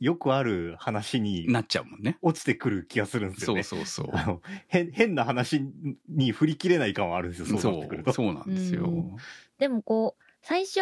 [0.00, 2.16] よくある話になっちゃうもんね。
[2.22, 3.62] 落ちてくる気がするんですよそうね。
[3.62, 4.10] そうそう。
[4.12, 5.62] あの変変な話
[6.08, 8.12] に振り切れない感はあるんですよ、そうなってくると。
[8.12, 8.86] そうなんですよ。
[8.86, 9.16] うん
[9.58, 10.80] でもこう、最初、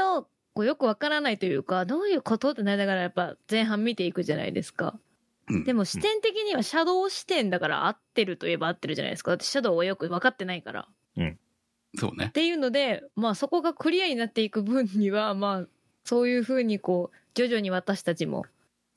[0.54, 2.52] こうよくわからないというか、どういうこと？
[2.52, 4.98] ってなりながらやっぱ前半見ていくじゃないですか。
[5.48, 9.33] うんでも視点的にはシャドウ視点だから合ってるといえば合ってるじゃないですか。
[9.33, 10.88] だってシャドウはよく分かってないから。
[11.96, 12.31] そうねっ。
[12.31, 15.66] ていうので、まあそこがクリアになっていく分には、まあ
[16.05, 18.44] そういうふうにこう、徐々に私たちも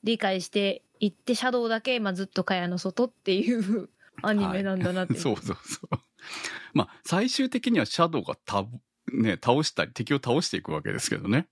[0.02, 3.88] 理解していって、シャドウだけ、まあずっと蚊帳の外っていう
[4.22, 5.14] アニメなんだなって。
[5.14, 5.96] そうそうそう。
[6.72, 8.66] まあ、最終的にはシャドウがた、
[9.12, 11.46] ね、倒したり、敵を倒していくわけですけどね。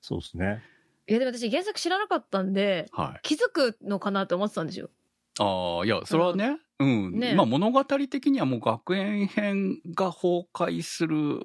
[0.00, 0.62] そうですね。
[1.08, 3.20] いやでも私原作知らなかったんで、はい。
[3.22, 4.90] 気づくのかなって思ってたんですよ。
[5.38, 7.18] ああ、いや、それはね、うん。
[7.18, 11.40] ねまあ物語的にはもう学園編が崩壊する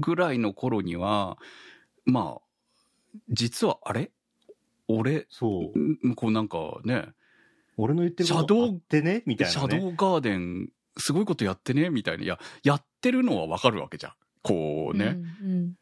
[0.00, 1.38] ぐらいの頃には、
[2.04, 2.42] まあ、
[3.30, 4.10] 実はあれ？
[4.88, 6.08] 俺、そう。
[6.08, 7.06] んこうなんかね、
[7.76, 8.66] 俺の言ってるこシャドウ？
[8.68, 9.22] とあってね？
[9.26, 9.80] みたいシャなね。
[9.80, 11.90] ドウガーデン、すごいことやってね？
[11.90, 12.24] みたいな。
[12.24, 14.12] いや、やってるのはわかるわけじゃん。
[14.42, 15.74] こうね、うんうん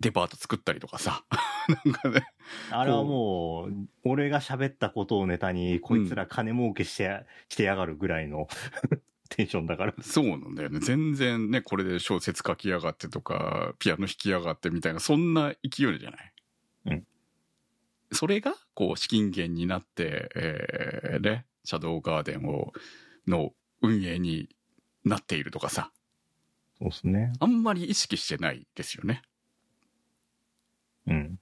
[0.00, 1.24] デパート作ったりとかさ。
[1.84, 2.26] なんかね。
[2.70, 8.48] あれはもう、俺が喋ったことをネタに、こいつら金儲けして、してやがるぐらいの
[9.30, 9.94] テンションだから。
[10.00, 10.80] そうなんだよね。
[10.80, 16.32] 全然ね、これで小説書きやがってとか、ピアノ弾きやがってみたいな、そんな勢いじゃない？
[16.86, 17.06] うん。
[18.12, 22.72] それが、こう、資金源になって、えー、ね、シャドウガーデンを、
[23.26, 24.48] の運営に
[25.04, 25.92] なっているとかさ、
[26.78, 27.32] そうですね。
[27.40, 29.22] あんまり意識してないですよね。
[31.08, 31.38] うん。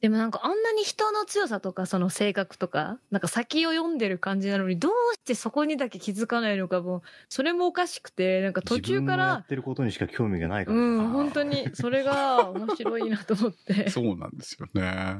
[0.00, 10.78] でもなんかあんなに人の強さとかその性格とか、なんか先を読んでる感じなのに、どうしてそこにだけ気づかないのかもう、それもおかしくて、なんか途中か自分のやらっ、てることにしか興味がないから。
[10.78, 13.90] うん、本当に、それが面白いなと思って。
[13.90, 15.18] そうなんですよね。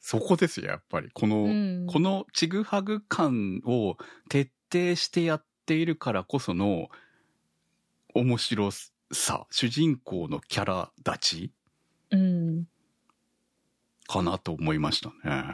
[0.00, 1.10] そこですよ、やっぱり。
[1.14, 3.96] この、うんこのちぐはぐ感を
[4.28, 6.88] 徹底してやっているからこその
[8.14, 8.70] 面白
[9.12, 11.52] さ、主人公のキャラ立ち
[12.10, 12.68] うん。
[14.06, 15.44] かなと思いましたね。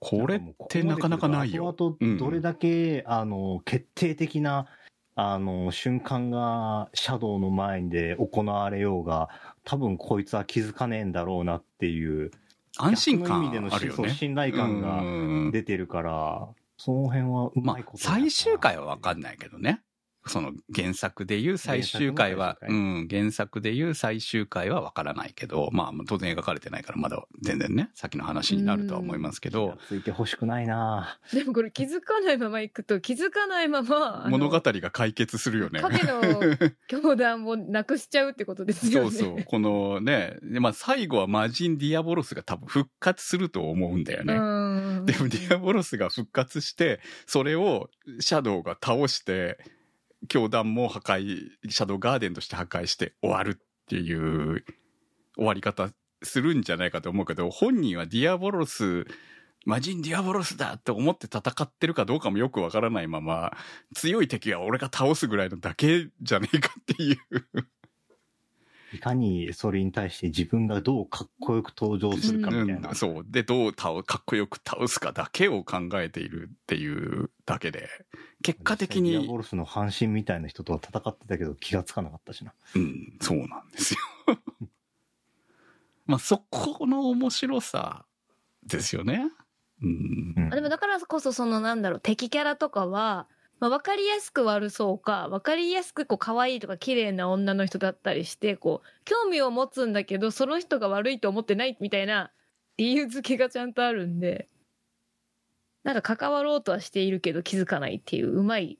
[0.00, 1.68] これってなかなかないよ。
[1.68, 4.66] あとうんどれだけ、あの、決定的な、
[5.14, 9.28] あの、瞬間がシャドウの前で行われようが、
[9.62, 12.30] 多分こいつは気づかねえんだろうなっていう、
[12.78, 14.08] 安心感意味でのそうあるよね。
[14.10, 19.82] 信頼感うがん出てるから、その辺はうまあまいこ、とやったな最終回はわかんないけどね。
[20.26, 35.80] その原作でいう最終回は、原作のうん、原作でいう最終回はわからないけど、まあ当然描かれてないからまだ全然ね、先の話になるとは思いますけど、ついてほしくないなでもこれ気づかないまま行くと、気づかないまま、物語が解決するよね。
[35.80, 36.22] 影の
[36.86, 39.10] 教団をなくしちゃうってことですよね。
[39.10, 39.44] そうそう。
[39.44, 44.34] このね、でまあ最後は魔人ディアボロスが多分復活すると思うんだよね。
[44.34, 44.38] う
[45.02, 45.06] ん。
[45.06, 49.58] でもディアボロスが復活して、それをシャドウが倒して、
[50.28, 54.64] 教団も破壊、シャドウガーデンとして破壊して終わるっていう
[55.36, 55.90] 終わり方
[56.22, 59.06] するんじゃないかと思うけど、本人はディアボロス、
[59.64, 63.52] 魔人ディアボロスだって思って戦ってるかどうかもよくわからないまま、
[63.94, 67.18] 強い敵は俺が倒すぐらいのだけじゃねえかっていう。
[68.92, 72.90] いかにそれに対して自分がどうかっこよく登場するかみたいな。
[72.90, 73.26] うんそう。
[73.28, 77.88] で、どう倒、かっこよく倒すかだけを考えているっていうだけで、
[78.42, 82.52] 結果的にディアボ、ルスの半身みたいな人とは戦ってたけど気がつかなかったしな。
[82.74, 84.00] うん、そうなんですよ。
[86.06, 88.04] まあ、そこの面白さ
[88.66, 89.30] ですよね。
[89.82, 90.34] うん。
[90.36, 93.28] うんあでもだからこそそのなんだろう敵キャラとかは、
[93.60, 102.32] まあ、分かりやすく悪そうか分かりやすくこう可愛いとか綺麗な女の人だったりしてこう興味を持つんだけどその人が悪いと思ってないみたいな
[102.78, 104.48] 理由付けがちゃんとあるんで
[105.84, 108.78] なんか関わろうとはしているけど気づかないっていううまい、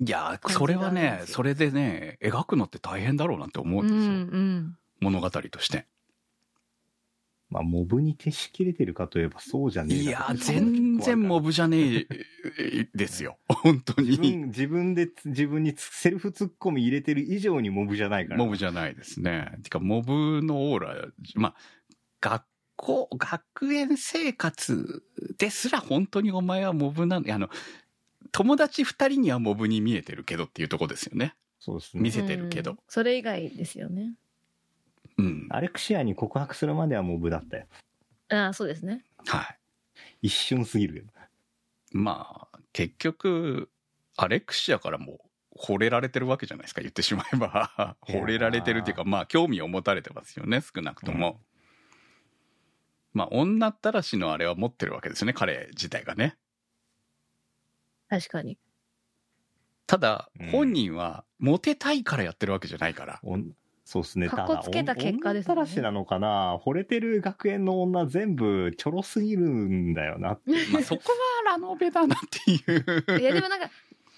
[0.00, 4.12] いや、それはねそれでね、描くのって大変だろうなって思ううんですよ。
[4.12, 5.86] ん物語として。
[7.50, 12.06] まあ、モブに徹しきれてるかといえばそうじゃねえいや、全然モブじゃね
[12.58, 13.38] え ですよ。
[13.48, 14.10] 本当に。
[14.10, 18.38] 自分、自分でつ、自分につセルフツッコミ入れてる以上にモブじゃないから。
[18.38, 19.52] モブじゃないですね。
[19.62, 21.54] てか、モブのオーラ、まあ、
[22.20, 22.44] 学
[22.76, 25.02] 校、学園生活
[25.38, 27.32] ですら本当にお前はモブなの。
[27.32, 27.50] あの、
[28.32, 31.36] 友達二人にはモブに見えてるけどっていうとこですよね。
[31.60, 32.02] そうですね。
[32.02, 34.14] 見せてるけどうんそれ以外ですよね
[35.18, 35.46] うん。
[35.50, 37.66] アレクシアに告白するまではモブだったよ。
[38.28, 39.58] ああそうですねはい。
[40.22, 41.04] 一瞬すぎるよ。
[41.92, 43.70] まあ、結局、
[44.16, 45.20] アレクシアからも
[45.56, 47.96] 惚れられてるわけじゃないですか、言ってしまえば。
[48.02, 51.40] 惚れられてるっていうか、まあ、興味を持たれてますよね、少なくとも。
[53.12, 56.36] まあ、女ったらしのあれは持ってるわけですよね、彼自体がね。
[58.08, 58.58] 確かに
[59.86, 63.20] ただうん、本人は、モテたいからやってるわけじゃないから。
[63.22, 63.52] おん
[63.84, 64.28] そうですね。
[64.28, 70.38] かっこつけた結果ですねたらしなのかな惚れてる学園の女全部ちょろすぎるんだよな。
[70.72, 71.02] まあ、そこ
[71.44, 73.20] はラノベだなっていう。
[73.20, 73.70] いやでもなんか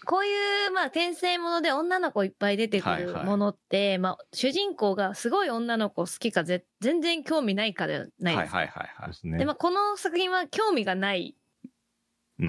[0.05, 8.59] こういうまあ転生もので女の子いっぱい出てくるはいはいものって、まあ主人公がすごい女の子好きかぜ全然興味ないかじゃないですか。
[8.59, 9.39] はいはいはいはい。
[9.39, 11.35] でまあこの作品は興味がない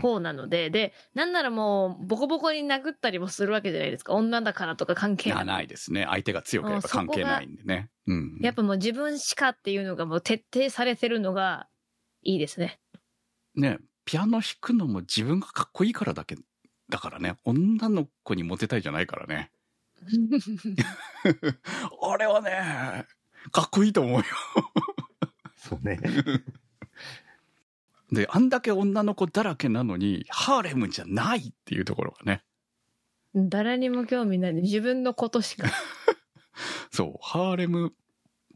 [0.01, 6.05] 方なので、でなんならもうボコボコに殴ったりもするわけじゃないですか女だからとか関係なくないですね。
[6.09, 7.89] 相手が強ければ関係ないんでね。
[8.07, 8.39] うん。
[8.41, 11.67] やっぱもう自分しかっていうのがもう徹底されてるのが
[12.23, 12.79] いいですね。
[13.55, 16.37] ね、ピアノ弾くのも自分がかっこいいからだけ、
[16.89, 19.51] だからね、女の子にモテたいじゃないからね。
[22.03, 23.05] あれはね、
[23.51, 24.25] かっこいいと思うよ。
[25.55, 25.99] そうね。
[28.11, 32.43] で、あんだけ女の子だらけなのに、ハーレムじゃないっていうところがね。
[33.35, 35.67] 誰にも興味ない自分のことしか。
[36.91, 37.91] そう、ハーレムっ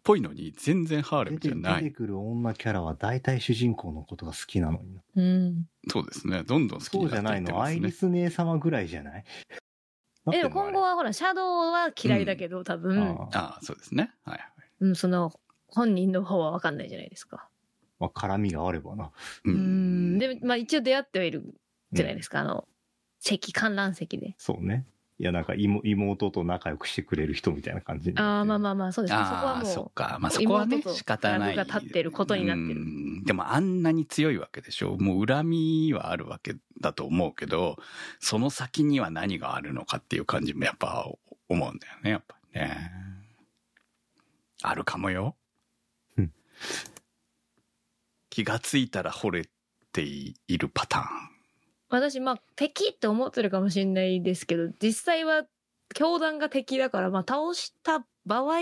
[0.04, 1.84] ぽいのに、全然ハーレムじゃない。
[1.84, 5.02] 出てくる女キャラは大体主人公のことが好きなのにな。
[5.16, 5.70] うん。
[5.90, 6.44] そうですね。
[6.44, 7.58] どんどん好きそうにじゃないの。
[7.60, 8.20] なっていってますね。
[8.20, 9.26] アイリス姉様ぐらいじゃない？
[10.34, 13.02] えでも今後は、はほらシャドウは嫌いだけど、多分。
[13.04, 14.14] ああああ、そうですね。
[14.24, 14.50] はいはい。
[14.80, 15.32] うん、その、
[15.68, 17.51] 本人の方は分かんないじゃないですか。
[18.02, 19.12] まあ、絡みがあればな。
[19.46, 20.18] うん。
[20.18, 21.54] で、まあ一応出会ってはいる
[21.94, 22.68] じゃないすですか、あの、
[23.20, 24.34] 席、観覧席で。
[24.38, 24.86] そうね。
[25.20, 29.24] いや、なんか妹妹と仲良くしてくれる人みたいな感じああ、まあまあまあ、そうですね。
[29.24, 29.72] そこはああ、もう。
[29.72, 30.18] そっか。
[30.20, 31.56] まあそこはね仕方ない。
[31.56, 34.98] が立ってることになってるうんでもあんなに強いわけでしょ。
[34.98, 37.78] もう恨みはあるわけだと思うけど、
[38.20, 41.08] その先には何があるのかっていう感じもやっぱ
[41.50, 42.92] 思うんだよね、やっぱりね。
[44.64, 45.36] あるかもよ
[46.18, 46.32] うん。
[48.32, 49.46] 気がついたら惚れ
[49.94, 51.06] ているパターン。
[51.90, 55.44] 私、まあ、敵って思ってるかもしれないですけど、実際は、
[55.94, 58.60] 教団が敵だから、まあ、倒した場合、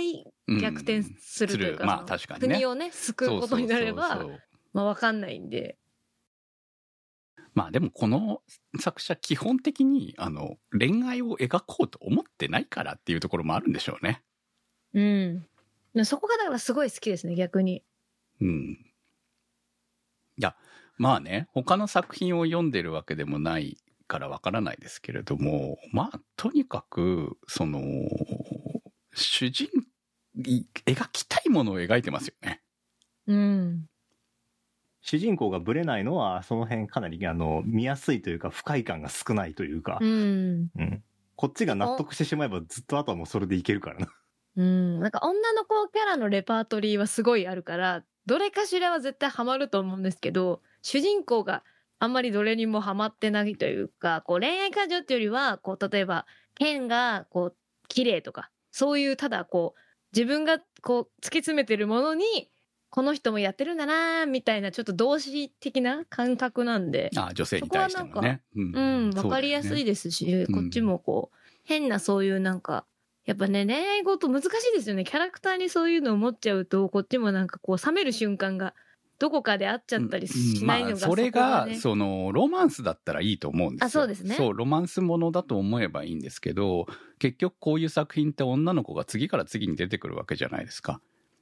[0.47, 4.39] うん逆転するというか、まあその確かにね国をね、救うことになれば、そうそうそう
[4.73, 5.77] まあ、わかんないんで。
[7.53, 8.41] まあでもこの
[8.79, 14.23] 作者基本的にあの恋愛を描こうと思ってないからっていうところもあるんでしょうね。
[14.93, 15.45] うん。
[15.93, 17.83] でそこがだからすごい好きですね、逆に。
[18.41, 18.88] うん。
[20.39, 20.55] いや、
[20.97, 27.81] まあね、他の作品を読んでるわけでもないからわからないですけれども、まあとにかく、その、
[29.13, 29.67] 主人、
[30.37, 32.61] い描きたいものを描いてますよね。
[33.27, 33.85] うん。
[35.01, 40.69] 主人公がブレないのは、その辺かなり、あの、見やすいというか、不快感が少ないというかう、ん。
[40.77, 41.03] うん。
[41.35, 44.07] こっちが納得してしまえば、ずっとあとはもうそれでいけるからな。
[44.55, 44.99] うん。
[45.01, 51.63] なんか女の子キャラのレパートリーはすごいあるから、どれかしらは絶対ハマると思うんですけど、主人公が
[51.97, 57.55] あんまりどれにもハマってないというか、こう恋愛感情っていうよりは、こう例えば、剣がこう
[57.87, 59.79] 綺麗とか、そういうただこう、
[60.15, 62.51] 自分がこう突き詰めてるものに、
[62.91, 68.43] この人もやってるんだなみたいなちょっと同志的な感覚なんで、あ女性に対してもね。
[68.55, 72.85] ううん、わかりやすいでですし、うんこっちもこう、変なそういうなんか、
[73.29, 75.03] やっぱね、恋愛事難しいですよね。
[75.03, 78.73] キャラクターにそういうのを持っちゃうと、こっちもなんかこう冷める瞬間が
[79.19, 83.85] どこかであっちゃったりしないのが、うんまあ、それが、ね、その、ロマンスだったらいいと思うんですよ。
[83.85, 86.87] あそうですねそう、ロマンスものだと思えばいいんですけど、
[87.19, 90.99] 結局こういう作品って女の子が次から次に出てくるわけじゃないですか。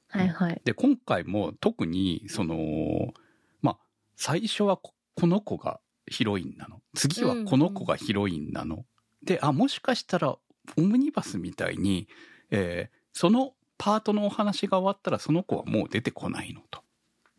[0.10, 0.62] はいはい。
[0.66, 3.14] で、今回も特に、その、
[3.62, 3.78] まあ、
[4.18, 6.82] 最初はここの子がヒロインなの。
[6.96, 8.84] 次はこの子がヒロインなの。
[9.24, 10.38] で、あ、もしかしたら、
[10.76, 12.08] オムニバスみたいに、
[12.52, 16.84] えーそのパートのお話が終わったらその子はもう出てこないのと。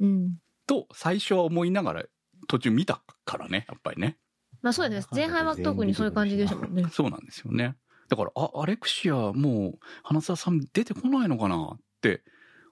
[0.01, 0.39] うん。
[0.67, 2.05] と、最初は思いながら
[2.49, 4.17] 途中見たからね、やっぱりね。
[4.61, 5.09] まあそうです。
[5.13, 6.85] 前半は特にそういう感じでしたもんね。
[6.91, 7.77] そうなんですよね。
[8.09, 12.23] だから、あ、アレクシアもう花澤さん出てこないのかなって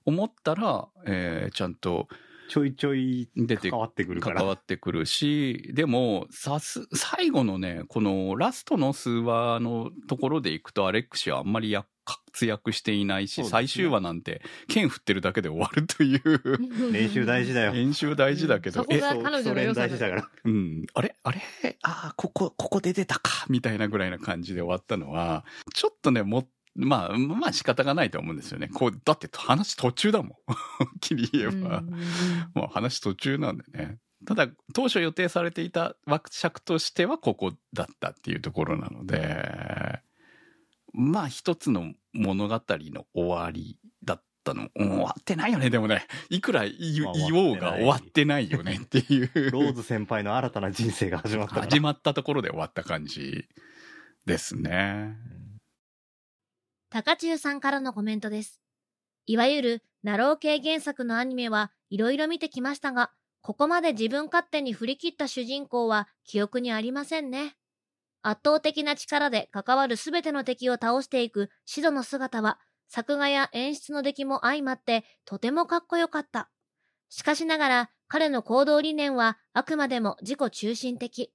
[0.05, 2.09] 思ったら、えーちゃんと
[2.49, 4.37] ちょいちょい出て関わってくるから。
[4.37, 13.49] 関わってくるし、でも、さす、最後のね、このラストの数話のところでいくと、アレックシはあんまりや活躍していないし、ね。
[13.49, 16.23] 最終話なんて剣振ってるだけで終わるという、
[16.93, 17.73] 練習大事だよ。
[17.73, 20.29] 練習大事だけど、え、そこが彼女の良さだ大事だから。
[20.45, 21.17] うん、あれ？
[21.25, 21.41] あれ？
[21.83, 23.47] ああ、ここ、ここで出たか。
[23.49, 25.45] みたいなぐらいな感じで終わったのは、
[25.75, 28.69] ちょっとね、も、まあ、まあ仕方がないと思うんですよね。
[28.69, 30.31] こう、だって話途中だもん。
[30.47, 31.79] はっきり言えば。
[31.79, 31.91] うん
[32.55, 33.99] もう話途中なんでね。
[34.27, 40.01] ただ、当初予定されていた枠尺としてはここだったっていうところなので、
[40.93, 44.69] まあ一つの物語の終わりだったの。
[44.75, 46.07] うん終わってないよね、でもね。
[46.29, 49.51] いくら言いまあ言おうが終わってないよねっていう。
[49.51, 51.61] ローズ先輩の新たな人生が始まった。
[51.63, 53.47] 始まったところで終わった感じ
[54.27, 55.17] ですね。
[56.97, 58.59] 高中さんからのコメントです。
[59.27, 63.11] いわゆるナロー系原作のアニメはいろいろ見てきましたが、
[63.43, 67.55] ここまで自分勝手に振り切った主人公は記憶にありませんね。
[68.23, 76.49] 圧倒的な力で関わるすべての敵を倒していくシドの姿は、作画や演出の出来も相まってとてもかっこよかった。
[77.11, 81.31] しかしながら彼の行動理念はあくまでも自己中心的。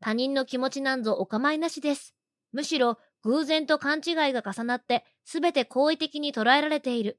[0.00, 2.16] 他人の気持ちなんぞお構いなしです。
[2.50, 7.18] むしろ偶然と勘違いが重なって全て好意的に捉えられている。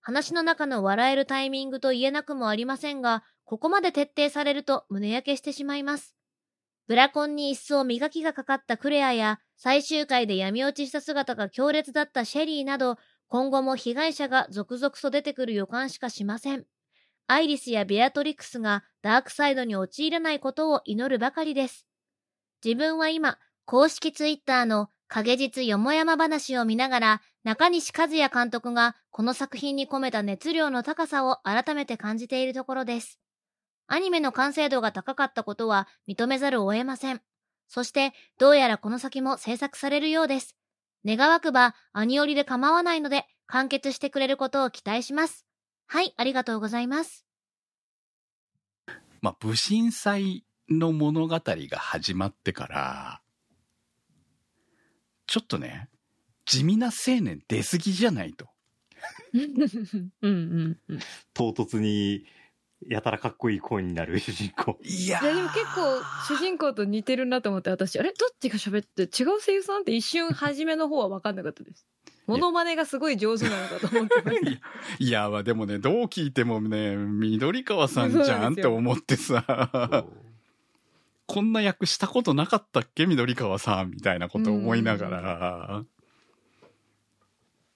[0.00, 6.16] 話の中の笑えるタイミングと言えなくもありませんが、ここまで徹底されると胸焼けしてしまいます。
[6.86, 12.96] ブラコンに一層磨きがかかったクレアや、最終回で闇落ちした姿が強烈だったシェリーなど、
[13.28, 16.64] 今後も被害者が続々と出てくる予感しかしません。
[17.26, 21.86] アイリスやベアトリックスがダークサイドに陥らないことを祈るばかりです。
[22.64, 33.18] 自分は今、公式ツイッターの影実よもやま話を見ながら、中西和也監督がこの作品に込めた熱量の高さを改めて感じているところです。
[33.88, 37.20] アニメの完成度が高かったことは認めざるを得ません。
[37.66, 40.56] そして、どうやらこの先も制作されるようです。
[41.04, 45.44] 願わくば、アニオリで構わないので、完結してくれることを期待します。
[45.88, 47.26] はい、ありがとうございます。
[49.22, 53.22] まあ、武神祭の物語が始まってから、
[55.30, 55.88] ちょっとね、
[56.44, 58.48] 地味な青年出過ぎじゃないと。
[59.32, 61.00] うんうんうん。
[61.32, 62.26] 唐突に、
[62.88, 64.76] やたらかっこいい声になる主人公。
[64.82, 68.12] いやいやでも結構主人公と似てるなと思って私あれ？
[68.12, 71.86] どっちが喋って違う声優さんって一瞬初めの方は分かんなかったです。
[72.26, 74.50] モノマネがすごい上手なのかと思ってました。
[74.98, 80.04] いや、まあでもね、どう聞いてもね、緑川さんじゃんって思ってさ、
[81.32, 83.06] こんな役したことなかったっけ？
[83.06, 85.84] 緑川さんみたいなこと思いながら。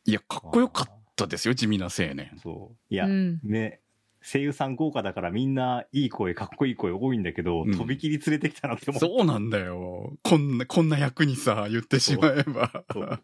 [0.07, 2.37] いや、かっこよかったですよ、地味な青年。
[2.43, 2.77] そう。
[2.93, 3.81] いや、うんね、
[4.23, 9.07] 声優さん豪華だからみんないい声、かっこいい声多いんだけど、うん飛び切り連れてきたなって思って。
[9.07, 10.15] そうなんだよ。
[10.25, 13.21] こんな、こんな役にさ、言ってしまえばそう。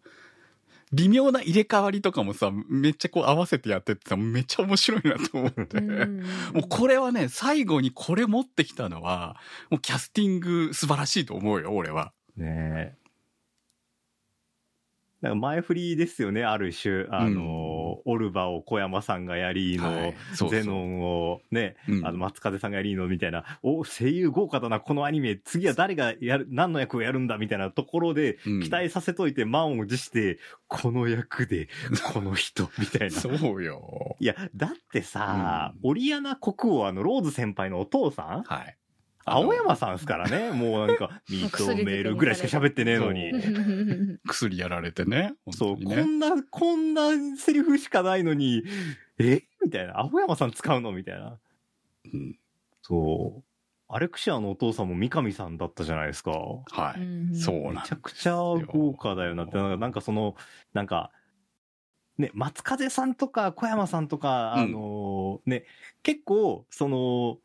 [0.92, 5.78] 微妙な入れ替わりとかもさ、めっちゃこう合わせてやってってさ、めっちゃ面白いなと思って。
[5.78, 6.20] うん
[6.52, 9.36] もうこれはね、最後にこれ持ってきたのは、
[9.70, 12.12] もうキャスティング素晴らしいと思うよ、俺は。
[12.36, 12.99] ねえ。
[15.20, 17.06] なんか前振りですよね、ある種。
[17.10, 31.68] あの、オルバを小山さんがやりの、はいそうそうゼノンをね、うんあの、松風さんがやりのみたいな、お、声優豪華だな、このアニメ、次は誰がやる、何の役をやるんだみたいなところで、うん期待させといて満を持して、この役で、
[32.12, 33.10] この人、 みたいな。
[33.10, 34.16] そうよ。
[34.20, 38.76] いや、だってさ、うんオリアナ国王、あの、ローズ先輩のお父さんはい。
[39.32, 40.50] 青山さんですからね。
[40.56, 43.32] もうなんか、認めるぐらいしか喋ってねえのに。
[44.26, 45.34] 薬やられてね。
[45.50, 48.62] そう、こんな、こんなセリフしかないのに、
[49.18, 49.42] え？
[49.62, 50.00] みたいな。
[50.00, 50.92] 青山さん使うの？
[50.92, 51.38] みたいな。
[52.12, 52.38] うん
[52.82, 53.44] そう。
[53.92, 56.30] アレクシアのお父さんも三上さんだったじゃないですか。
[56.30, 57.00] はい。
[57.00, 60.36] うんそうなんめちゃくちゃ豪華だよなって、なんかその、
[60.72, 61.10] なんか、
[62.16, 65.64] ね、松風さんとか小山さんとか、うんあのね、
[66.02, 67.38] 結構、その、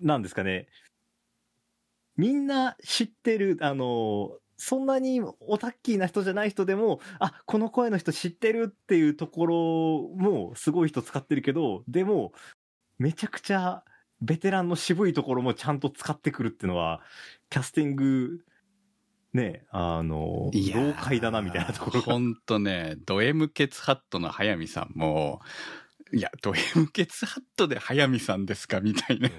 [0.00, 0.68] なんですかね、
[2.16, 9.56] みんな知ってる、あのそんなにオタッキーな人じゃない人でも、あ、この声の人知ってるっていうところ
[10.16, 12.32] もすごい人使ってるけど、でも、
[12.98, 13.82] めちゃくちゃ
[14.20, 17.00] ベテランの渋いところもちゃんと使ってくるっていうのは、
[17.48, 18.40] キャスティング、
[19.32, 22.12] ね、あの、老快だなみたいなところが。
[22.12, 25.40] ほんとね、ド M ケツハットの早見さんも、
[26.12, 29.30] いや、ド M ケツハットで早見さんですかみたいな。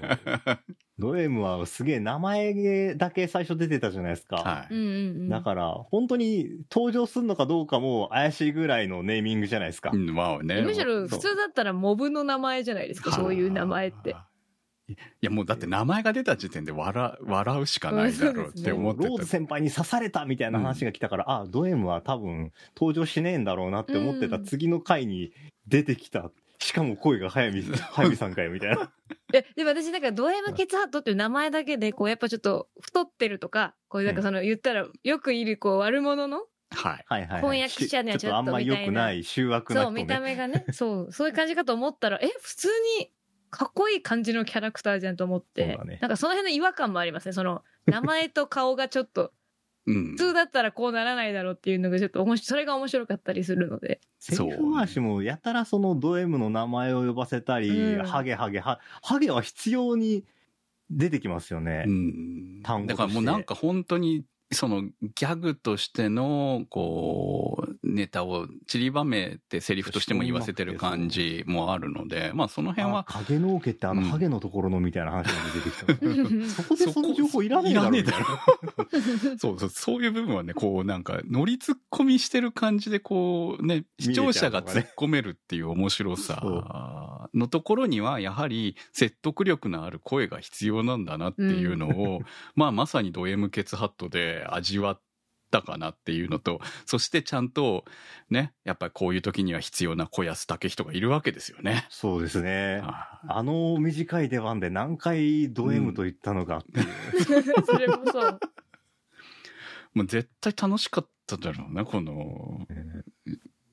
[0.98, 4.36] ド M はすげえ名前だけ最初出てたじゃないですか。
[4.36, 4.74] はい。
[4.74, 4.90] うんうんう
[5.24, 5.28] ん。
[5.28, 9.90] だから、本当に登場するのかどうかも怪しいぐらいのネーミングじゃないですか。
[9.92, 10.62] うんまあね。
[10.62, 14.16] むしろ普通だったらモブの名前じゃないですか、そういう名前って。。
[14.88, 19.08] いや、もうだって名前が出た時点で笑笑うしかないだろうって思ってた。
[19.08, 25.32] ローズ先輩に刺されたみたいな話が来たから、あ、ド M は多分登場しねえんだろうなって思ってたうん次の回に
[25.66, 26.30] 出てきた。
[26.62, 28.92] しかも声が早見、 早見さんかよみたいな。
[29.34, 37.04] え、でも私なんかド M ケツハットっていう名前だけで、こうやっぱちょっと太ってるとか、こういうなんかその言ったらよくいるこう悪者の、はい。
[37.06, 37.40] はいはい、はい。
[37.42, 39.92] 婚約者にはちょっとあんま良くない、醜悪なそう。
[39.92, 43.12] 見た目がね、そう、そういう感じかと思ったら、え、普通に
[43.50, 47.32] かっこいい感じのキャラクターじゃんと思って、そうだねなんかその辺の違和感もありますね。
[47.32, 49.32] その、名前と顔がちょっと、
[49.86, 50.16] うん普。
[50.16, 54.00] 通だったらこうならないだろうっていうのがちょっと面白い、それが面白かったりするので。
[54.18, 60.24] セリフ回しもやたらそのド M の名前を呼ばせたり、うんハゲハゲは、ハゲは必要に
[60.90, 61.84] 出てきますよね。
[61.86, 67.61] うん単語としてだからもうなんか本当に、そのギャグとしての、こう、
[67.92, 74.08] ネタを散りばめてセリフとしても言わせてる感じもあるので、まあその辺あは、影の毛ってあのうん。
[74.08, 76.06] ハゲのところのみたいな話が出てきた。
[76.06, 77.90] う んそこでその情報いらねえだろ。
[77.90, 79.38] みたいな。
[79.38, 92.20] そうそう、そういう部分はね、こうなんか乗り突っ込みしてる感じでこうね、視聴者が突っ込めるっていう面白さのところには、やはり説得力のある声が必要なんだなっていうのを、
[92.54, 95.00] まあまさにド M ケツハットで味わっ
[95.52, 97.84] たかなっていうのと、そしてちゃんと
[98.30, 101.86] ね、やっぱりこういう時には必要な小安武人がいるわけですよね。
[101.90, 102.80] そうですね。
[102.82, 107.42] ああの短い出番で何回ド M と言ったのかっていう。
[107.64, 108.40] それもそう。
[109.94, 112.66] もう絶対楽しかっただろうな、この、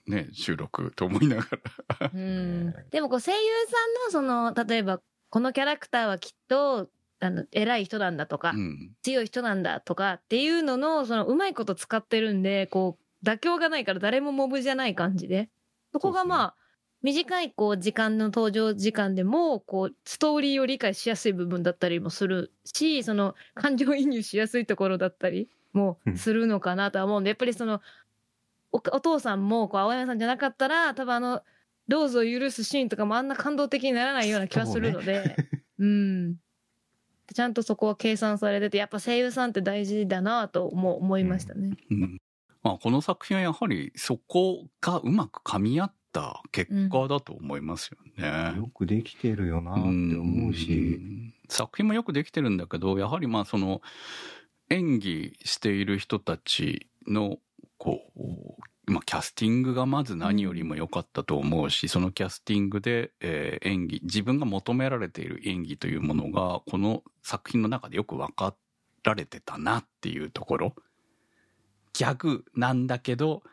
[0.06, 1.48] ね、収録と思いなが
[2.00, 2.12] ら。
[2.14, 3.38] うんでもこう声優
[4.12, 6.90] さんのその、例えば、このキャラクターはきっと、
[7.20, 8.92] あの、偉い人なんだとか、うん。
[9.02, 15.50] 強い人なんだとかっていうのの、その、うまいこと使ってるんで、こう、妥協がないから誰もモブじゃない感じで。
[15.92, 16.56] そこがまあ、
[17.02, 27.82] 短いこう時間の登場時間でも、こう、ストーリーを理解しやすい部分だったりもするし、その、感情移入しやすいところだったりもするのかなとは思うんで、やっぱりその、
[28.72, 31.44] おお父さんも、こう、青山さんじゃなかったら、多分あの、
[31.88, 35.40] ローズを許すシーンとかもあんな感動的にならないような気はするので、
[35.80, 36.36] うん。
[37.34, 41.78] ちゃんとそこは計算されてて、やっぱ声優さんって大事だなとも思いましたね。
[41.92, 42.22] うん
[42.62, 48.58] まあ、この作品はやはりそこがうまく噛み合った結果だと思いますよね。
[48.58, 50.74] よくできてるよなって思うし。
[50.74, 53.82] ん作品もよくできてるんだけどやはりまあその
[54.70, 57.40] 演技している人たちの
[57.78, 58.22] こう、
[58.90, 68.56] まあ、キャスティングがまず何よりも良かったと思うし、そのキャスティングで、えー演技自分が求められている演技というものがこの作品の中でよく分か
[69.04, 70.76] られてたなっていうところ。
[71.94, 73.44] ギャグなんだけど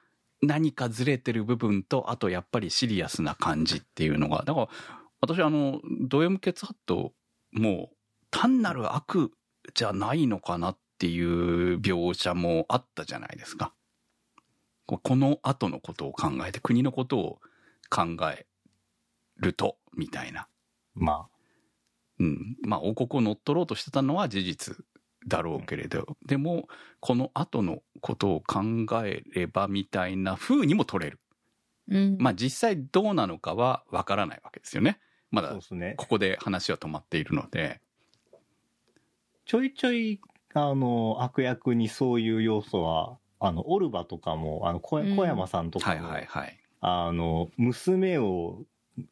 [0.42, 4.44] 何かずれてる部分とあとやっぱりシリアスな感じっていうのが。
[4.44, 4.68] だから
[5.20, 7.12] 私あのド M ケツハット
[7.52, 7.96] もう
[8.30, 9.32] 単なる悪
[9.74, 13.72] じゃないのかなっていう描写もあったじゃないですか。
[14.86, 17.38] ここの後のことを考えて国のことを
[17.90, 18.46] 考え
[19.36, 20.48] るとみたいな。
[20.94, 21.26] ま
[22.18, 22.56] うん。
[22.62, 24.76] まあ王国を乗っ取ろうとしてたのは事実
[25.26, 26.68] だろうけれど、でも
[27.00, 31.20] この後のことを考えればみたいな風にも取れる。
[31.88, 32.16] うん。
[32.18, 35.00] まあ実際どうなのかはわからないわけですよね。
[35.30, 35.94] まあ、だそうですね。
[35.96, 37.80] ここで話は止まっているので。
[39.44, 40.20] ちょいちょい、
[40.54, 46.58] あの、悪役にそういう要素は、あの、オルバとかも、あの、小うん小山さんとかはいも、はいはい。
[46.80, 48.64] あの、娘を、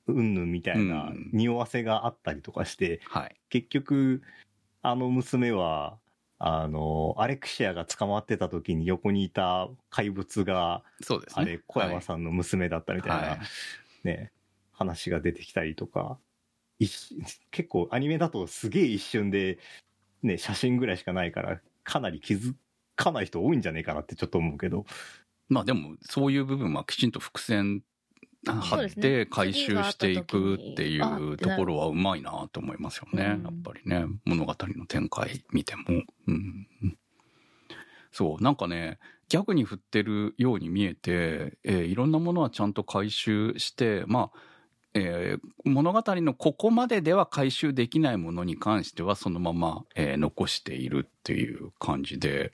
[0.07, 3.37] うんぬんみたいなうん匂わせがあったりとかして、はい。
[3.51, 4.23] 結局、
[4.81, 5.99] あの娘は、
[6.39, 11.43] あの、アレクシアが捕まってた時に横にいた怪物が、そうですね。
[11.43, 13.39] あれ、小山さんの娘だったみたいな、はい
[14.07, 14.33] ね、
[14.73, 16.19] 話が出てきたりとか、
[16.79, 19.59] 一瞬結構アニメだとすげえ一瞬で、
[20.23, 22.55] ね、写真ぐらいしかないから、かなり気づ
[22.97, 24.87] かない人多いんじゃねえかなってちょっと思うけど。
[25.49, 27.83] まあでも、そういう部分はきちんと伏線
[28.47, 33.23] 貼って回収していくっていうところはうまいなと思いますよね。
[33.23, 35.85] やうんっぱりね、物語の展開見ても。
[36.27, 36.67] うん、
[38.13, 44.39] そう、なんかね、ギャグに振ってるように見えて、えーいろんなものはちゃんと回収して、まあ、
[44.95, 52.53] えー物語のここまででは回収できないものに関してはそのまま、えー残しているっていう感じで、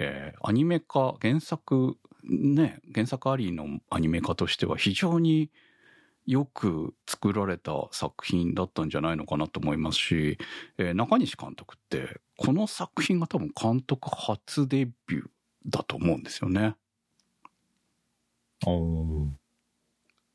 [0.00, 5.50] えーアニメ化原作ね原作ありのアニメ化としては非常に
[6.26, 10.38] よく作られた作品だったんじゃないのかなと思いますし、
[10.78, 15.28] えー中西監督ってこの作品が多分監督初デビュー
[15.66, 16.76] だと思うんですよね。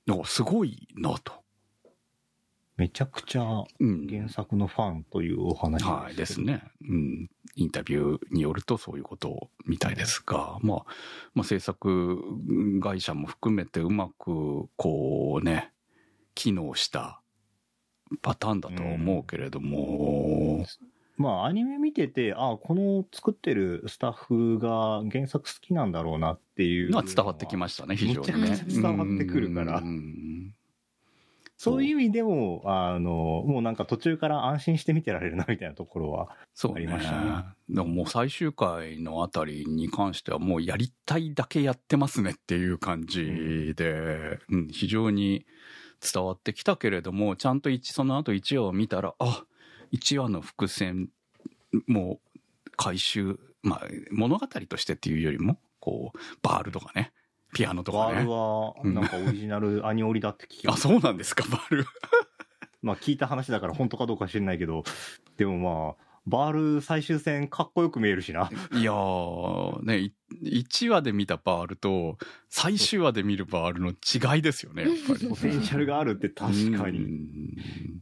[0.05, 1.42] だからすごいなと。
[2.75, 6.63] めちゃくちゃうん、原作のファンというお話はいですね。
[6.81, 7.29] うん。
[7.55, 10.85] インタビューによるとそういうことみたいですが、まあ、
[11.35, 12.19] まあ制作
[12.81, 15.71] 会社も含めてうまくこうね、
[16.33, 17.21] 機能した
[18.23, 20.65] パターンだとは思うけれども、
[21.15, 28.49] まあ、アニメ見てて、あこの作ってるスタッフが原作好きなんだろうなっていうのは伝わってきましたね、非常にね。
[28.49, 30.55] めちゃくちゃ伝わってくるからうん
[31.63, 33.09] そういう意味でも、あの、
[33.45, 36.35] もうなんか途中から安心して見てられるなみたいなところは。
[36.53, 36.79] そうね。
[36.79, 45.45] ありましたねでももう最終回のあたりに関してはもうやりたいだけやってますねっていう感じで、うん非常に
[46.01, 49.45] 伝わってきたけれども、ちゃんと一その後1話を見たら、あ、
[49.93, 51.11] 1話の伏線
[51.87, 52.19] も
[52.75, 57.13] 回収、まあ物語としてっていうよりも、こう、バールとかね、
[57.53, 58.31] ピアノとかねバール。
[58.31, 60.83] は、なんかオリジナルアニオリだって聞きまあ、す。
[60.83, 61.85] そうなんですか、バール。
[62.81, 64.83] まあ聞いた話だから本当かどうか知らないけど、
[65.37, 68.49] でもまあ、バール最終戦かっこよく見えるしな。
[68.73, 72.17] いやー、ね、1話で見たバールと、
[72.49, 75.27] 最終話で見るバールの違いですよね、やっぱり。
[75.27, 78.01] ポテンシャルがあるって確かうに。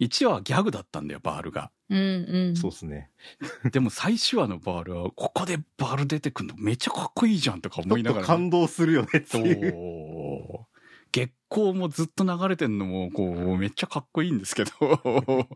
[0.00, 0.04] ん。
[0.04, 1.70] 1話はギャグだったんだよ、バールが。
[1.88, 2.56] うんうん。
[2.56, 3.10] そうっすね。
[3.72, 10.64] でも最終話のバールは、ここでバール出てくるのめっちゃかっこいいじゃんとか思いながら、感動するよねってそいう。
[10.64, 10.66] う。
[11.12, 14.70] 月光もずっと流れてんのも、こう、めっちゃかっこいいんですけど、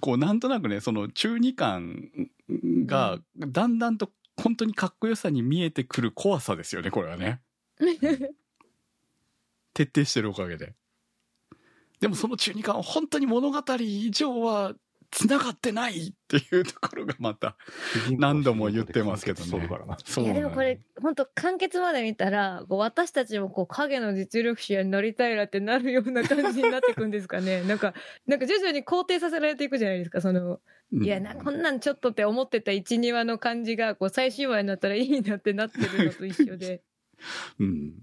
[0.00, 2.10] こう、なんとなくね、その中二感
[2.86, 7.40] が、だんだんと本当にかっこよさに見えてくる怖さですよね、これはね。
[9.74, 10.74] 徹底してるおかげで。
[12.00, 14.74] でもその中二感は本当に物語以上は
[15.10, 17.56] 繋がってないっていうところがまた、
[18.18, 19.50] 何度も言ってますけどね。
[19.50, 19.86] そうだから。
[19.86, 19.96] な。
[20.04, 27.62] そういやでもこれ本当完結まで見たらこう私たちもこう影の実力者になりたいなってなるような感じになってくんですかね。
[27.64, 27.94] なんか
[28.26, 30.60] なんか徐々に肯定させられていくじゃないですかその
[30.92, 31.04] うん。
[31.04, 36.82] いやなこんなんちょっとって思ってた12話の感じがこう最終話になったらいいなってなってるのと一緒で。
[37.58, 37.94] うん。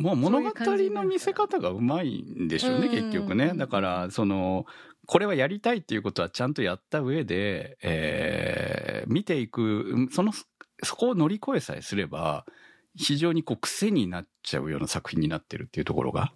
[0.00, 2.90] まあ物語の見せ方がうまいんでしょうね、うん。
[2.90, 3.52] 結局ね。
[3.54, 4.64] だから、その、
[5.06, 10.32] これはやりたいっていうことはちゃんとやった上で、えー見ていく、その、
[10.82, 12.44] そこを乗り越えさえすれば、
[12.94, 16.32] 非常にこう癖になっちゃうような作品になってるっていうところが、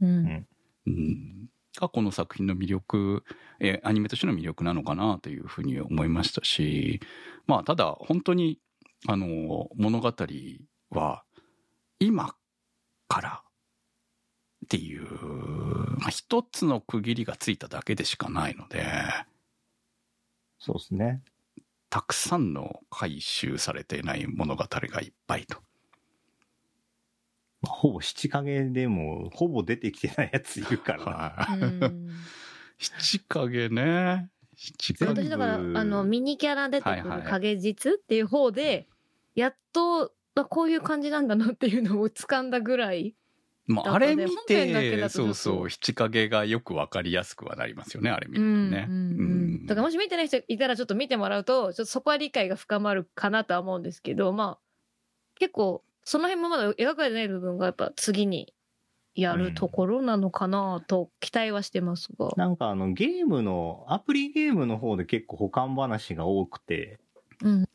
[0.00, 0.46] うん。
[0.86, 1.48] うん、
[1.80, 3.24] がこの作品の魅力、
[3.60, 7.00] えーアニメとしての魅力なのかなというふうに思いましたし、
[7.46, 8.58] まあ、ただ、本当に、
[9.08, 10.12] あの、物語
[10.90, 11.24] は、
[11.98, 12.34] 今
[13.08, 13.42] から
[14.64, 15.06] っていう、
[15.98, 18.84] まあ、一つの区切りがついただけでしかないので、
[20.58, 21.22] そうですね。
[21.88, 25.58] たくさんの回収されていない物語がいっぱいと。
[27.62, 31.46] まあほぼ七影でも、ほぼ出てきてないやついるから
[32.78, 34.30] 七影ね。
[34.56, 38.88] 七影私だからあのミニキャラ出てくる影実っていう方で
[39.34, 40.10] やっとあ
[40.44, 43.14] こういう感じなんだなっていうのを掴んだぐらい
[43.66, 48.86] まあ、あれ見て、そうそう、七影がよくわかりやすくはなりますよね、あれ見るとね。
[48.88, 49.22] うんうんう
[49.64, 49.66] ん。
[49.66, 54.58] だからもし見てない人いたらちょっと見てもらうとちょっとそこは理解が深まるかなとは思うんですけどまあ
[55.38, 58.54] 結構その辺もまだ描かれてない部分がやっぱ次に
[59.16, 62.30] やるところなのかなと期待はしてますが。
[62.36, 67.00] なんかあのゲームの、アプリゲームの方で結構保管話が多くて、
[67.42, 67.66] うん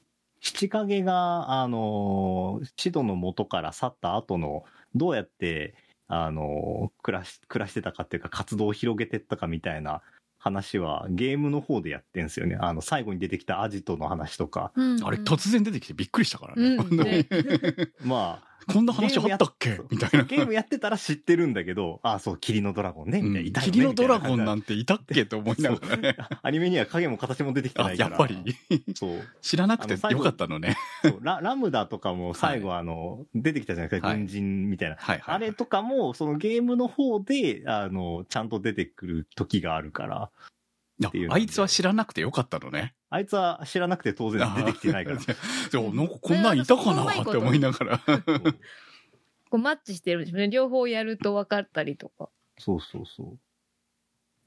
[0.41, 4.65] 七影が、あの、シドの元から去った後の、
[4.95, 5.75] どうやって、
[6.07, 10.01] あの、暮らし、暮らしてたかっていうか活動を広げてったかみたいな
[10.39, 12.57] 話はゲームの方でやってんすよね。
[12.59, 14.71] あの、最後に出てきたアジトの話とか。
[14.75, 16.75] うんあれ突然出てきてびっくりしたからね。
[16.75, 17.27] うんね
[18.03, 19.79] まあ、こんな話あったっけ？
[19.89, 20.23] みたいな。
[20.25, 23.49] ゲームやってたら知ってるんだけど、あ、そう、霧のドラゴンね、みたいな。
[23.49, 25.25] いたよね霧のドラゴンないんていたっけ？
[25.25, 26.15] と思いながらね。
[26.43, 28.09] アニメには影も形も出てきてなあ、いから。
[28.09, 28.55] やっぱり
[28.95, 29.19] そう。
[29.41, 30.75] 知らなくてよかったのね。
[31.03, 34.95] そうララムダとかも最後あの、出てきたじゃないですか、はい軍人みたいな。
[34.97, 35.35] はいはい。
[35.35, 40.29] あれとかも、そのゲームの方で、あの、ちゃんと出てくる時があるから、
[41.07, 42.93] っていうのあいつは知らなくてよかったのね。
[43.09, 45.17] あいつは知らなくて当然出てきてないから。
[45.71, 47.99] でもなんかこんなんいたかなって思いながら。
[49.49, 50.49] こうマッチしてるんですよね。
[50.49, 52.29] 両方やると分かったりとか。
[52.57, 53.39] そうそうそう。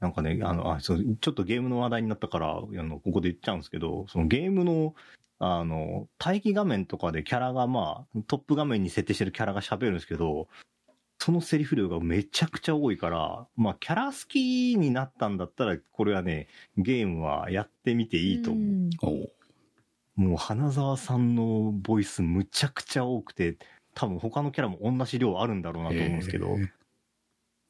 [0.01, 4.95] なんかね、あの、あ、そう、ちょっとゲームの話題になったから、あの、ここで言っちゃうんですけど、そのゲームの、
[5.39, 10.49] あの、待機画面とかでキャラがまあ、トップ画面に設定してるキャラが喋るんですけど、
[11.25, 19.33] そのセリフ量がめちゃくちゃ多いから、まあ、キャラ好きになったんだったら、これはね、ゲームはやってみていいと思う。
[20.17, 23.57] うもう、花沢さんのボイスむちゃくちゃ多くて、
[23.95, 26.59] 多分他のキャラも同じ量あるんだろうなと思うんですけど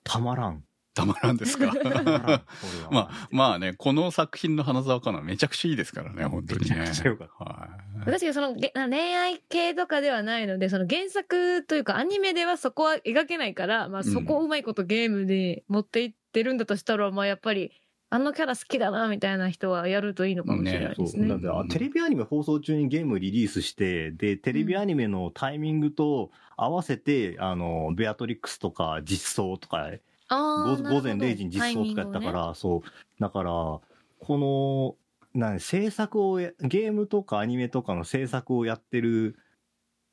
[0.02, 0.64] たまらん。
[0.94, 1.72] たまらんですか？
[1.74, 2.42] た
[2.90, 6.76] まあ、まあね、この作品の花沢香菜めちゃくちゃいいですからね、本当にね。
[6.76, 7.68] めちゃくちゃ良かっは
[8.02, 8.04] い。
[8.06, 17.72] 確かにそのげ恋愛系とかではないので、その原作というかアニメではそこは描けないから、まあそこをうまいことゲームで持っていってるんだとしたら、まあやっぱり、
[18.10, 21.26] あのキャラ好きだなみたいな人はやるといいのかもしれないですね。
[21.28, 29.90] そうだってあテレビアニメ放送中にゲームリリースして、で、テレビアニメのタイミングと合わせて、あの、ベアトリックスとか実装とか、
[30.28, 32.12] 午前0時に実装とかやったか。
[32.12, 33.20] なるほどタイミングをねら、そう。
[33.20, 34.96] だから、この、
[35.34, 39.36] なん制作をや、ゲームとかアニメとかの制作をやってる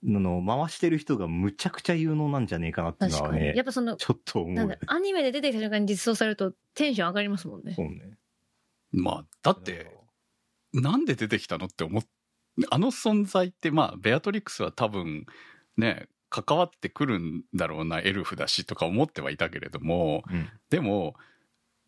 [0.03, 3.45] のの、回してる人がむちゃくちゃ有能なんじゃねえかなっていうのは確かに。
[3.47, 4.79] やっね、ぱその、ちょっと思う。
[4.87, 7.83] アニメで出てきた瞬間に実装されるとテンション上がりますもんねそ。
[7.83, 8.17] うね。
[8.91, 9.95] まあ、だって、
[10.73, 12.03] なんで出てきたのって思っ、
[12.69, 15.25] あの存在って、まあ、ベアトリックスは多分、
[15.77, 20.49] ね、関わってくるんだろうな、エルフだしとか思ってはいたけれども、うん。
[20.69, 21.15] でも、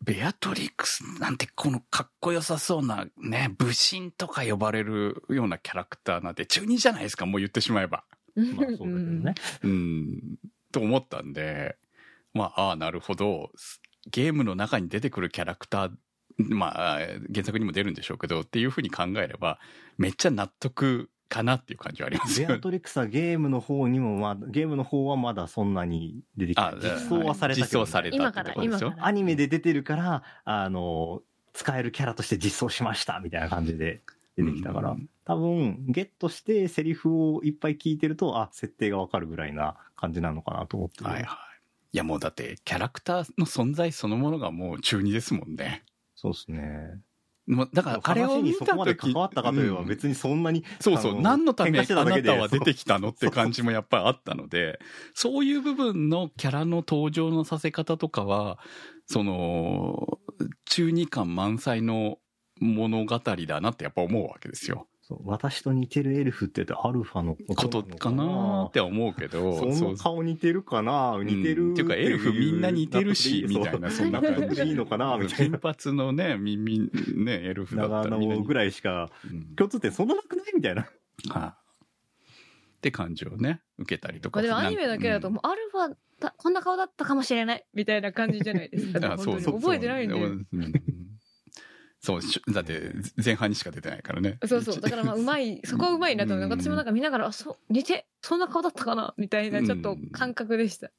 [0.02, 8.04] ベアトリックスなんてこのかっこよさそうなね、武神とか呼ばれるようなキャラクターなんて中二じゃないですか、もう言ってしまえば。
[8.36, 9.34] まあそうだけどね。
[9.62, 10.20] うん、
[10.72, 11.76] と思ったんで、
[12.34, 13.50] まあ、ああ、なるほど。
[14.10, 15.90] ゲームの中に出てくるキャラクター、
[16.36, 16.98] まあ、
[17.32, 19.58] 原作にも出るんでしょうけど、っていうふうに考えれば、
[19.96, 26.76] めっちゃ納得かなっていう感じはありますよベアトリックスはゲームの方にもまだ、ゲームの方はまだそんなに出てきて。
[26.80, 28.16] 実装はされたけど、ね、実装された
[28.94, 29.00] て。
[29.00, 31.22] アニメで出てるから、あの、
[31.52, 34.02] 使えるキャラとして実装しましたみたいな感じで
[34.36, 41.06] 出てきたから、うん多分、ゲットしてセリフをいっぱい聞いてると、あ、設定がわかるぐらいな感じなのかなと思ってる。
[41.06, 41.26] はいはい。
[41.94, 45.82] いやもうだって、キャラクターの存在そのものがもう中二ですもんね。
[46.14, 47.00] そうですね。
[47.46, 49.86] もうだから、あれを話見たにそこまで時関わったかというん。
[49.86, 54.78] 別にそんなに、そうそう、あの何のためにあなたは出てきたのって感じもやっぱりあったので、
[55.14, 58.58] そういう部分のキャラの登場のさせ方とかは、
[59.06, 60.18] その、
[60.64, 62.18] 中二感満載の
[62.60, 64.86] 物語だなってやっぱ思うわけですよ。
[65.06, 71.20] そう私と似てるエルフって言うとアルファのこことかなって思うけど、その顔似てるかな？
[71.22, 74.56] 似てる、うんっていうかエルフみんな似てるしみたいなそんな感じ。
[74.56, 75.18] でいいのかな？
[75.18, 75.58] みたいな。
[75.58, 79.54] 金髪のね、耳、ね、エルフだった長らみぐらいしか、うん。
[79.56, 80.46] 共通点そんななくない？
[80.54, 80.88] みたいな。
[81.28, 84.40] はいって感じをね、受けたりとか。
[84.40, 85.34] まあでもアニメだけだと、うん。
[85.34, 89.12] もうアルファだ、こんな顔だったかもしれない、みたいな感じじゃないですか。
[89.14, 90.16] あそう本当にそう覚えてないんで。
[92.12, 92.92] うんそう、し だって
[93.22, 94.38] 前半にしか出てないからね。
[94.46, 94.80] そうそう。
[94.80, 96.44] だからまあ、うまい、 そこはうまいなと思う。
[96.44, 100.90] うん私もなんか見ながら、あ、そう、似て、そんな顔だったかなみたいな、ちょっと感覚でした。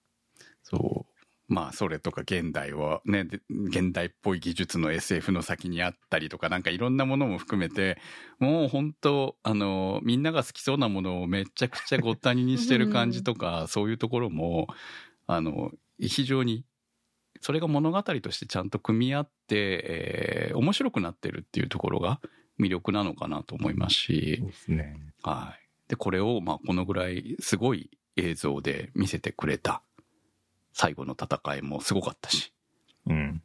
[0.63, 1.15] そう。
[1.47, 7.99] まあ、それとか現代はね、で現代っぽい技術の SF の先にあったりとか、なんかいろんなものも含めて、
[8.39, 14.67] もう本当あの、みんなが好きそうなものをめちゃくちゃごったににしてる感じとか、そういうところも、
[15.27, 16.65] あの、非常に、
[17.41, 22.21] それが物語としてちゃんと組み合って、えー面白くなってるっていうところが
[22.59, 24.97] 魅力なのかなと思いますし、そうですね。
[25.21, 25.89] はい。
[25.89, 29.81] で、これを、まあ、このぐらいすごい映像で見せてくれた。
[30.73, 32.53] 最後の戦いもすごかったし、
[33.07, 33.41] うん。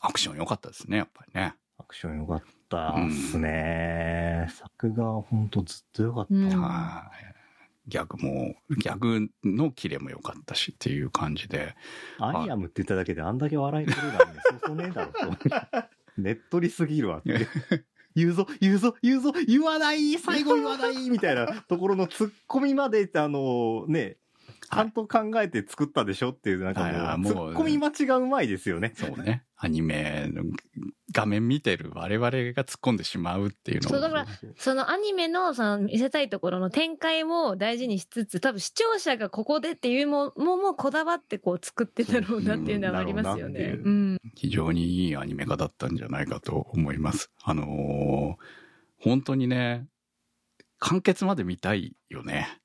[0.00, 1.54] アクション良かったですね、やっぱりね。
[1.78, 4.46] アクション良かったっすね。
[4.50, 6.34] 作画ほんとずっと良かった。
[6.34, 7.31] うんはい。
[7.88, 11.74] ギャグも、ギャグのキレも良かったしっていう感じで。
[12.18, 16.22] アイアムって言っただけであんだけ笑えてるなんてそうそうねえだろと。
[16.22, 17.48] ねっとりすぎるわって。
[18.14, 24.18] 言うぞ、言うぞ、言うぞ、言わない最後言わないみたいなところのツッコミまで、あの、ね、
[24.72, 28.92] ちゃんと考えて作ったでしょっていう、なんかもう、ツッコミ待ちがうまいですよね。
[28.96, 29.44] そうね。
[29.56, 30.42] アニメの
[31.12, 32.32] 画面見てる我々が
[32.64, 43.78] 突っ込んでしまうっていうのそうだからそのアニメのその見せたいところの展開も大事にしつつ、多分視聴者がここでっていうもももこだわってこう作ってたろうなっていうのはありますよね。
[43.84, 44.18] うん。
[44.34, 47.30] 非常にいいアニメ化だったんじゃないかと思います。
[47.44, 48.62] あのー
[49.02, 49.88] 本当にね、
[50.78, 52.61] 完結まで見たいよね。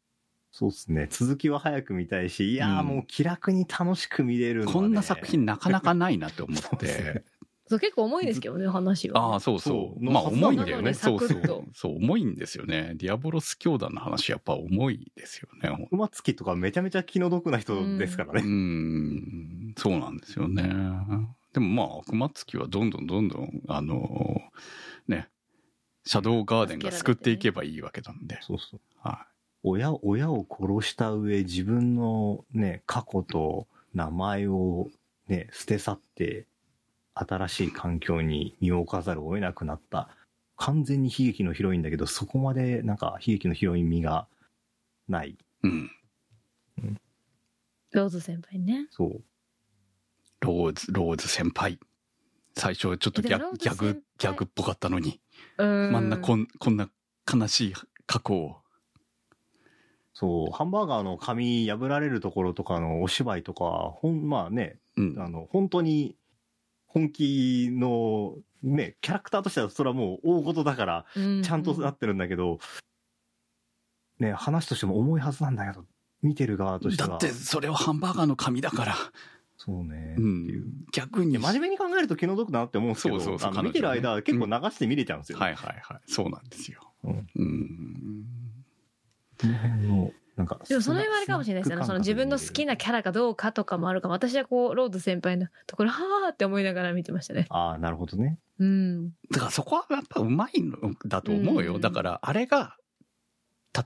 [0.57, 1.07] そうですね。
[1.11, 7.23] 続きは早く見たいし、いやーうんもう気楽に楽しく見れるねこんな作品なかなかないなって思ってね。
[7.69, 9.33] そう結構重いですけどね、話は。
[9.33, 10.03] ああ、そうそう。
[10.03, 10.95] そうまあ重いんだよね。
[10.95, 11.65] そうそう。
[11.73, 12.93] そう、重いんですよね。
[12.95, 15.87] ディアボロス教団の話やっぱ重いですよね。
[15.91, 18.41] 馬月とかめちゃめちゃ気の毒な人ですからうね。
[18.41, 20.63] ん、そうなんですよね。
[21.53, 24.41] でもまあ、悪魔月はどんどんどんどん、あの
[25.07, 25.29] ね、
[26.03, 28.39] シャドウガーデンが救っていけばいいわけなんで。
[28.41, 28.79] そうそう。
[28.97, 29.27] は
[29.68, 34.89] 親、親を殺した上、自分のね、過去と名前を
[35.28, 36.45] ね、捨て去って、
[37.13, 40.09] 新しい環境に身を置かざるを得なくなった。
[40.55, 44.28] 完全に悲劇のヒロインだけど、そこまでなんか悲劇のヒロイン味が
[45.07, 45.32] ない。
[45.32, 45.38] い。
[45.63, 45.91] うん。
[47.91, 48.88] ローズ先輩ね。
[48.91, 49.24] そう。
[50.41, 51.80] ローズ、ローズ先輩。
[52.55, 55.20] 最初はちょっとギャギャグギャグっぽかったのに、
[55.57, 55.91] うん。
[55.91, 56.89] まんなこん、こんな
[57.32, 57.74] 悲しい
[58.05, 58.57] 過去を。
[60.20, 65.15] そう、ハンバーガーの紙破られるところとかのお芝居とか、ほん、まあね、うん。
[65.20, 66.18] あの、本当に、
[66.88, 72.57] 本気の、ね、キャラクターとしてはそれはもう大事だから、うんちゃんとなってるんだけど、
[74.18, 75.86] ね、話としても重いはずなんだけど、
[76.24, 77.09] 見てる側としては。
[77.09, 78.95] だって、それはハンバーガーの紙だから。
[79.55, 80.15] そうね。
[80.18, 80.47] うん。
[80.93, 81.38] 逆に。
[81.38, 85.38] 真面目に考えると気の毒だなって思うんですけど、そうそうそう見てる間は結構流して見れちゃうんですよ。
[85.38, 86.01] はいはいはい。
[86.07, 86.91] そうなんですよ。
[87.03, 88.46] うんうん。
[89.39, 90.59] この辺の、なんか。
[90.67, 91.85] でもその辺はあれかもしれないですよね。
[91.85, 94.13] その自分の好きなキャラかどうかとかもあるかも。
[94.13, 97.47] 私はこう、ローズ先輩のところ、はーって思いながら見てましたね。
[97.49, 98.39] ああ、なるほどね。
[98.59, 99.09] うん。
[99.31, 101.75] だからそこはやっぱうまいのだと思うよ。
[101.75, 102.77] うんだからあれが、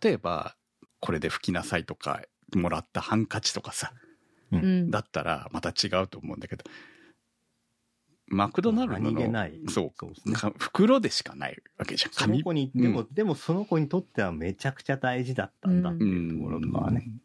[0.02, 0.56] 例えば、
[1.00, 2.22] これで拭きなさいとか、
[2.56, 3.94] もらったハンカチとかさ、
[4.52, 4.92] うん。
[4.92, 6.64] だったらまた違うと思うんだけど、
[8.32, 9.12] マクドナルドの。
[9.70, 10.36] そうそうね。
[10.36, 12.12] か袋でしかないわけじゃん。
[12.12, 12.34] 紙。
[12.34, 17.00] その子に、うんでも、でもその子にとってはめちゃくちゃ大事だったんだってういうところとかはね。
[17.00, 17.22] ん。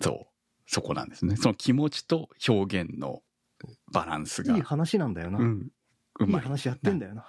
[0.00, 0.26] そう。
[0.68, 1.36] そこなんですね。
[1.36, 3.22] その気持ちと表現の
[3.92, 4.56] バランスが。
[4.56, 5.38] いい話なんだよな。
[5.40, 5.68] うん。
[6.20, 6.42] うまい。
[6.42, 7.26] いい話やってんだよな。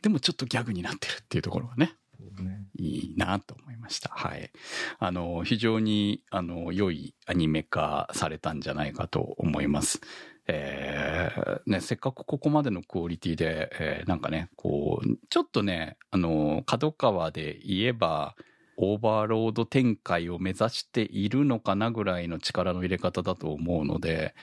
[0.00, 1.94] でもちょっとギャグになってるっていうところがね。
[2.40, 4.10] ねいいなと思いました。
[4.10, 4.50] はい。
[4.98, 10.00] あの、非常に、あの、良いアニメ化されたんじゃないかと思います。
[10.46, 18.34] えー、ね、せっかくここまでのクオリティで、えーなんかね、こう、ちょっとね、あの、角川で言えば、
[18.76, 24.34] オーバーロード展開を目指しているのかなぐらいの力の入れ方だと思うので、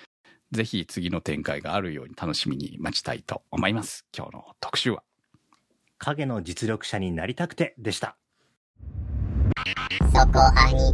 [0.51, 4.05] ぜひ次の展開があるように楽しみに待ちたいと思います。
[4.15, 5.03] 今日の特集は。
[5.97, 8.17] 影の実力者になりたくてでした。
[10.13, 10.93] そこアニ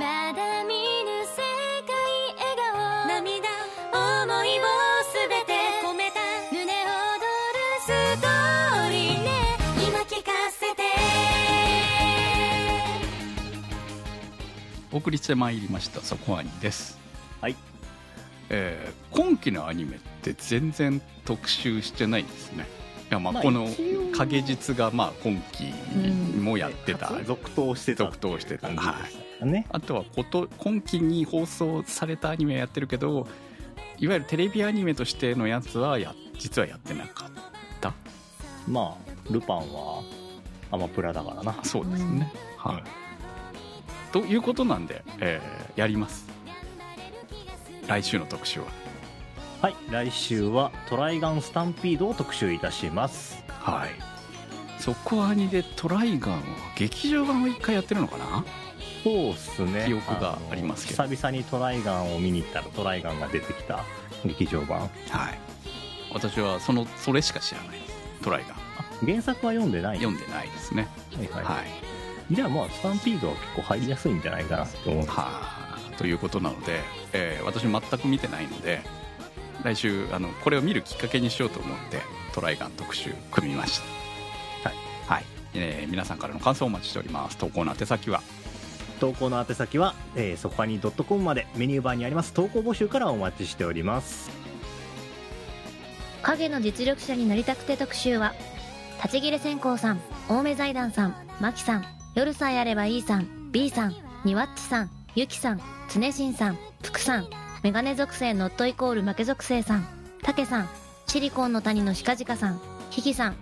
[0.00, 1.42] まだ見ぬ世
[1.84, 1.92] 界
[2.38, 3.06] 笑顔。
[3.06, 3.50] 涙。
[3.92, 4.62] 思いを
[5.04, 5.52] すべて
[5.84, 6.20] 込めた。
[6.50, 6.88] 胸躍
[7.52, 9.28] るストーリーね。
[9.86, 10.80] 今聞かせて。
[14.90, 16.00] お送りしてまいりました。
[16.00, 16.98] そこアニです。
[17.42, 17.56] はい。
[18.48, 22.64] えー今期のアニメって全然特集してないんですね。
[22.64, 22.79] い
[23.10, 23.68] やまあまあこの
[24.16, 25.72] 影実がまあ今期
[26.38, 28.04] もやってた、続投してた。
[28.04, 29.66] 続投してた感じでしたね。
[29.70, 33.26] あとはこと今期に放送されたアニメやってるけど
[33.98, 37.30] いわゆるテレビアニメとしてのやつはや実はやってなかっ
[37.80, 37.92] た。
[38.68, 40.02] まあ、ルパンは
[40.70, 41.58] アマプラだからな。
[41.64, 42.82] そうですね、はい。
[44.12, 46.28] ということなんで、えーやります。
[47.86, 48.66] 来週の特集は
[49.60, 53.44] はい、来週はトライガンスタンピードを特集いたします。
[53.46, 53.90] はい。
[54.80, 56.38] そこアニでトライガンは
[56.76, 58.42] 劇場版を一回やってるのかな？
[59.04, 59.84] そうっすね。
[59.86, 61.02] 記憶がありますけど。
[61.02, 63.84] 久々にトライガンを見に行ったらトライガンが出てきた
[64.24, 64.80] 劇場版。
[64.80, 64.90] はい。
[66.10, 67.78] 私はそのそれしか知らない。
[68.22, 69.06] トライガン。
[69.06, 69.98] 原作は読んでない？
[69.98, 70.88] 読んでないですね。
[71.14, 71.44] はいはい。
[71.44, 71.60] は
[72.30, 72.34] い。
[72.34, 75.04] じゃあまあスタンピードは結構入りやすいんじゃないかなと思う。
[75.04, 75.10] は
[75.92, 76.80] あということなので、
[77.12, 78.80] えー私全く見てないので
[79.64, 82.00] 来週あのこれを見るきっかけにしようと思って
[82.32, 83.80] トライガン特集組みまし
[84.62, 84.68] た。
[84.68, 85.24] はい、はい。
[85.54, 87.36] えー皆さんからの感想をお待ちしております。
[87.36, 88.22] 投稿の宛先は？
[89.00, 91.46] 投稿の宛先は、えー、ソファニー .com まで。
[91.56, 92.32] メニューバーにあります。
[92.32, 94.30] 投稿募集からお待ちしております。
[96.22, 98.34] 影の実力者になりたくて特集は、
[99.02, 101.84] 立ち切れ線香さん、青梅財団さん、マキさん、
[102.14, 103.94] 夜さえあればいいさん、B さん、
[104.26, 107.30] ニワッチさん、ユキさん、つねしんさん、福さん、
[107.62, 109.86] メガネ属性ノットイコール負け属性さん、
[110.22, 110.68] タケさん、
[111.06, 113.36] シリコンの谷のシカジカさん、ヒキさん、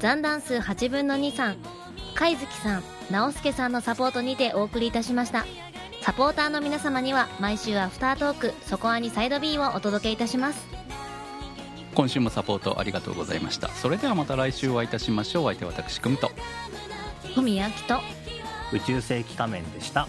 [0.00, 1.56] 残弾数8分の2さん、
[2.16, 5.46] 貝月さん、直輔さんのサポートにてお送りいたしました。
[6.02, 10.66] サポーターの皆様には毎週アフタートーク、そこアニサイド B をお届けいたします。
[11.94, 13.68] 今週もサポートありがとうございました。
[13.68, 15.44] それではまた来週お会いいたしましょう。
[15.44, 16.32] お相手は私くむと。
[17.34, 18.00] ふみやきと、
[18.72, 20.08] 宇宙世紀仮面でした